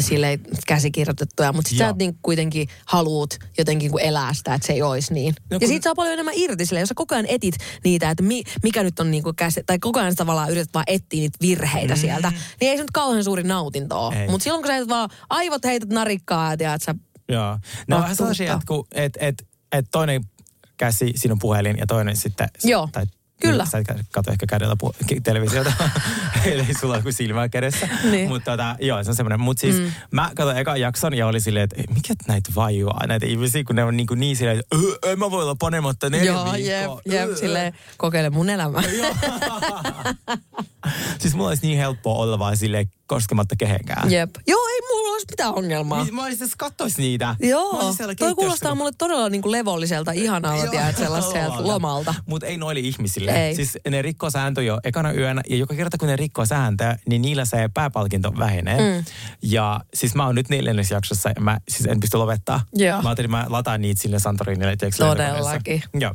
[0.00, 4.72] silleen käsikirjoitettuja, mutta sit sä et niin kuitenkin haluut jotenkin kuin elää sitä, että se
[4.72, 5.34] ei olisi niin.
[5.50, 7.54] No ja kun- siitä saa paljon enemmän irti silleen, jos sä koko ajan etit
[7.84, 10.84] niitä, että mi, mikä nyt on niin kuin käsi, tai koko ajan tavallaan yrität vaan
[10.86, 12.00] etsiä niitä virheitä mm.
[12.00, 14.26] sieltä, niin ei se nyt kauhean suuri nautinto ole.
[14.30, 16.94] Mutta silloin kun sä et vaan aivot heität narikkaa ja tiedät, sä
[17.28, 17.58] Joo.
[17.88, 20.24] Ne on vähän sellaisia, että et, et, et toinen
[20.76, 22.48] käsi sinun puhelin ja toinen sitten...
[22.64, 22.88] Joo.
[22.92, 23.06] Tai,
[23.40, 23.66] Kyllä.
[23.66, 25.72] Sä et katso ehkä kädellä pu- televisiota,
[26.44, 27.88] eli sulla on kuin silmää kädessä.
[28.10, 28.28] Niin.
[28.28, 29.40] Mutta tota, joo, se on semmoinen.
[29.40, 29.92] Mutta siis mm.
[30.10, 33.76] mä katsoin ekan jakson ja oli silleen, että "Ei, mikä näitä vaijuaa, näitä ihmisiä, kun
[33.76, 36.54] ne on niin, kuin niin silleen, että "Ö, en mä voi olla panematta neljä Joo,
[36.54, 37.00] jep, viikkoa.
[37.06, 38.82] jep, Ö, silleen kokeile mun elämää.
[41.18, 44.12] Siis mulla olisi niin helppoa olla vaan silleen koskematta kehenkään.
[44.12, 44.30] Jep.
[44.46, 46.04] Joo, ei mulla olisi mitään ongelmaa.
[46.04, 47.36] Mi- Mä olisin, että kattois niitä.
[47.40, 52.14] Joo, toi kuulostaa mulle todella niin kuin levolliselta, ihanalta, tiedät, sellaiselta lomalta.
[52.26, 53.30] Mutta ei noille ihmisille.
[53.46, 53.54] Ei.
[53.54, 57.22] Siis ne rikkoo sääntöjä jo ekana yönä, ja joka kerta kun ne rikkoo sääntöjä, niin
[57.22, 58.78] niillä se pääpalkinto vähenee.
[58.98, 59.04] Mm.
[59.42, 62.60] Ja siis mä oon nyt neljännes jaksossa, ja mä siis en pysty lopettaa.
[62.72, 63.02] Joo.
[63.02, 64.76] Mä ajattelin, mä lataan niitä sille Santorinille.
[64.98, 65.82] Todellakin.
[66.00, 66.14] Joo.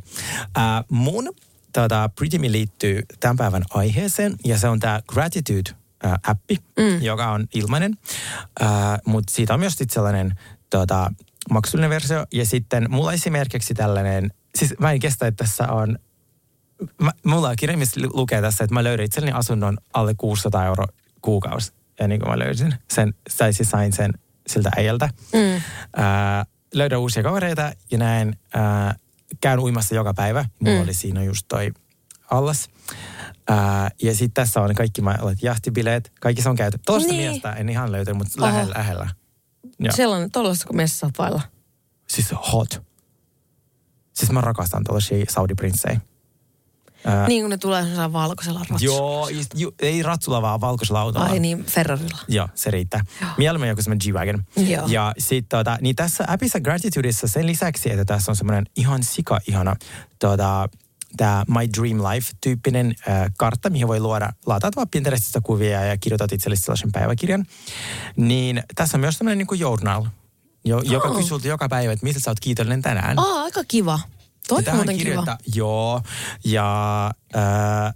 [0.58, 1.32] Äh, mun
[1.72, 7.02] tota, Pretty Me liittyy tämän päivän aiheeseen, ja se on tämä Gratitude äh, appi, mm.
[7.02, 7.98] joka on ilmainen.
[8.62, 8.68] Äh,
[9.06, 10.34] Mutta siitä on myös sit sellainen
[10.70, 11.12] tota,
[11.50, 12.26] maksullinen versio.
[12.32, 15.98] Ja sitten mulla esimerkiksi tällainen, siis mä en kestä, että tässä on,
[17.02, 20.66] mä, mulla on kirja, missä lu- lukee tässä, että mä löydän itselleni asunnon alle 600
[20.66, 20.86] euro
[21.22, 21.72] kuukausi.
[22.00, 24.12] Ja niin kuin mä löysin sen, tai siis sain sen
[24.46, 25.08] siltä äijältä.
[25.32, 25.56] Mm.
[25.56, 28.96] Äh, löydän uusia kavereita ja näin, äh,
[29.40, 30.44] käyn uimassa joka päivä.
[30.58, 30.82] Mulla mm.
[30.82, 31.72] oli siinä just toi
[32.30, 32.68] allas.
[33.48, 36.12] Ää, ja sitten tässä on kaikki mä olet jahtibileet.
[36.20, 36.78] Kaikki se on käyty.
[36.86, 37.30] Tuosta Niin.
[37.30, 38.46] miestä en ihan löytänyt, mutta Oho.
[38.46, 38.74] lähellä.
[38.78, 39.08] lähellä.
[39.90, 41.40] Sellainen, tollaista kun meissä saat vailla.
[42.08, 42.82] Siis hot.
[44.14, 46.00] Siis mä rakastan tuollaisia Saudi-prinssejä.
[47.04, 48.96] Ää, Niin kuin ne tulee sellaisella valkoisella ratsulla.
[48.96, 51.26] Joo, just, ju, ei ratsulla vaan valkoisella autolla.
[51.26, 52.18] Ai niin, Ferrarilla.
[52.28, 53.04] Joo, se riittää.
[53.20, 53.30] Joo.
[53.38, 54.44] Mieluummin joku semmoinen G-Wagon.
[54.68, 54.86] Joo.
[54.88, 59.76] Ja sit tota, niin tässä appissa Gratitudeissa sen lisäksi, että tässä on semmoinen ihan sika-ihana
[60.18, 60.68] tota,
[61.16, 66.32] tämä My Dream Life-tyyppinen äh, kartta, mihin voi luoda, lataat vaan Pinterestistä kuvia ja kirjoitat
[66.32, 67.46] itsellesi sellaisen päiväkirjan.
[68.16, 70.06] Niin tässä on myös tämmöinen niin kuin journal,
[70.64, 71.16] jo, joka Oh.
[71.16, 73.18] kysyy sulta joka päivä, että mistä sä oot kiitollinen tänään.
[73.18, 74.00] Aa, aika kiva.
[74.48, 75.38] Toi on muuten kiva.
[75.54, 76.02] Joo,
[76.44, 77.94] ja äh,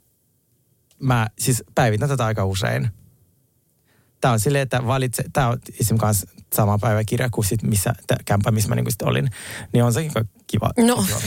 [0.98, 2.90] mä siis päivitän tätä aika usein.
[4.20, 7.94] Tämä on silleen, että valitse, tämä on esimerkiksi sama päiväkirja kuin sit missä,
[8.24, 9.30] kämpä, missä mä niinku sit olin.
[9.72, 10.12] Niin on sekin
[10.46, 10.70] kiva.
[10.78, 11.18] No, kiva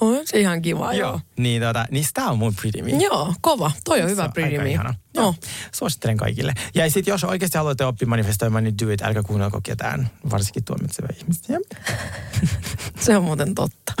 [0.00, 1.10] on se ihan kiva, joo.
[1.10, 1.20] Joo.
[1.36, 2.90] Niin, tota, niin tämä on mun Pretty Me.
[2.90, 3.70] Joo, kova.
[3.84, 4.70] Toi on Se hyvä on Pretty Me.
[4.70, 4.94] ihana.
[5.14, 5.24] Joo.
[5.24, 5.34] Joo.
[5.72, 6.52] Suosittelen kaikille.
[6.74, 9.02] Ja sitten jos oikeasti haluatte oppia manifestoimaan, niin do it.
[9.02, 11.58] Älkää kuunnelko ketään, varsinkin tuomitsevia ihmisiä.
[13.00, 13.92] Se on muuten totta.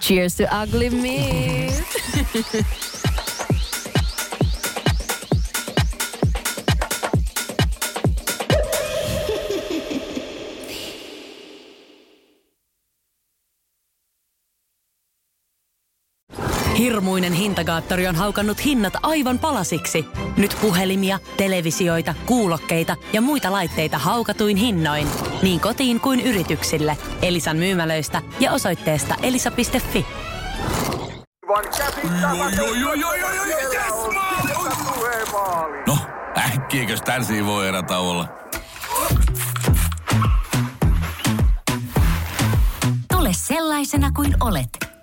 [0.00, 1.72] Cheers to ugly me.
[16.96, 20.06] Hirmuinen hintakaattori on haukannut hinnat aivan palasiksi.
[20.36, 25.08] Nyt puhelimia, televisioita, kuulokkeita ja muita laitteita haukatuin hinnoin.
[25.42, 26.96] Niin kotiin kuin yrityksille.
[27.22, 30.06] Elisan myymälöistä ja osoitteesta elisa.fi.
[35.86, 35.98] No,
[36.38, 38.28] äkkiäkös tän voi erätauolla?
[43.12, 44.68] Tule sellaisena kuin olet,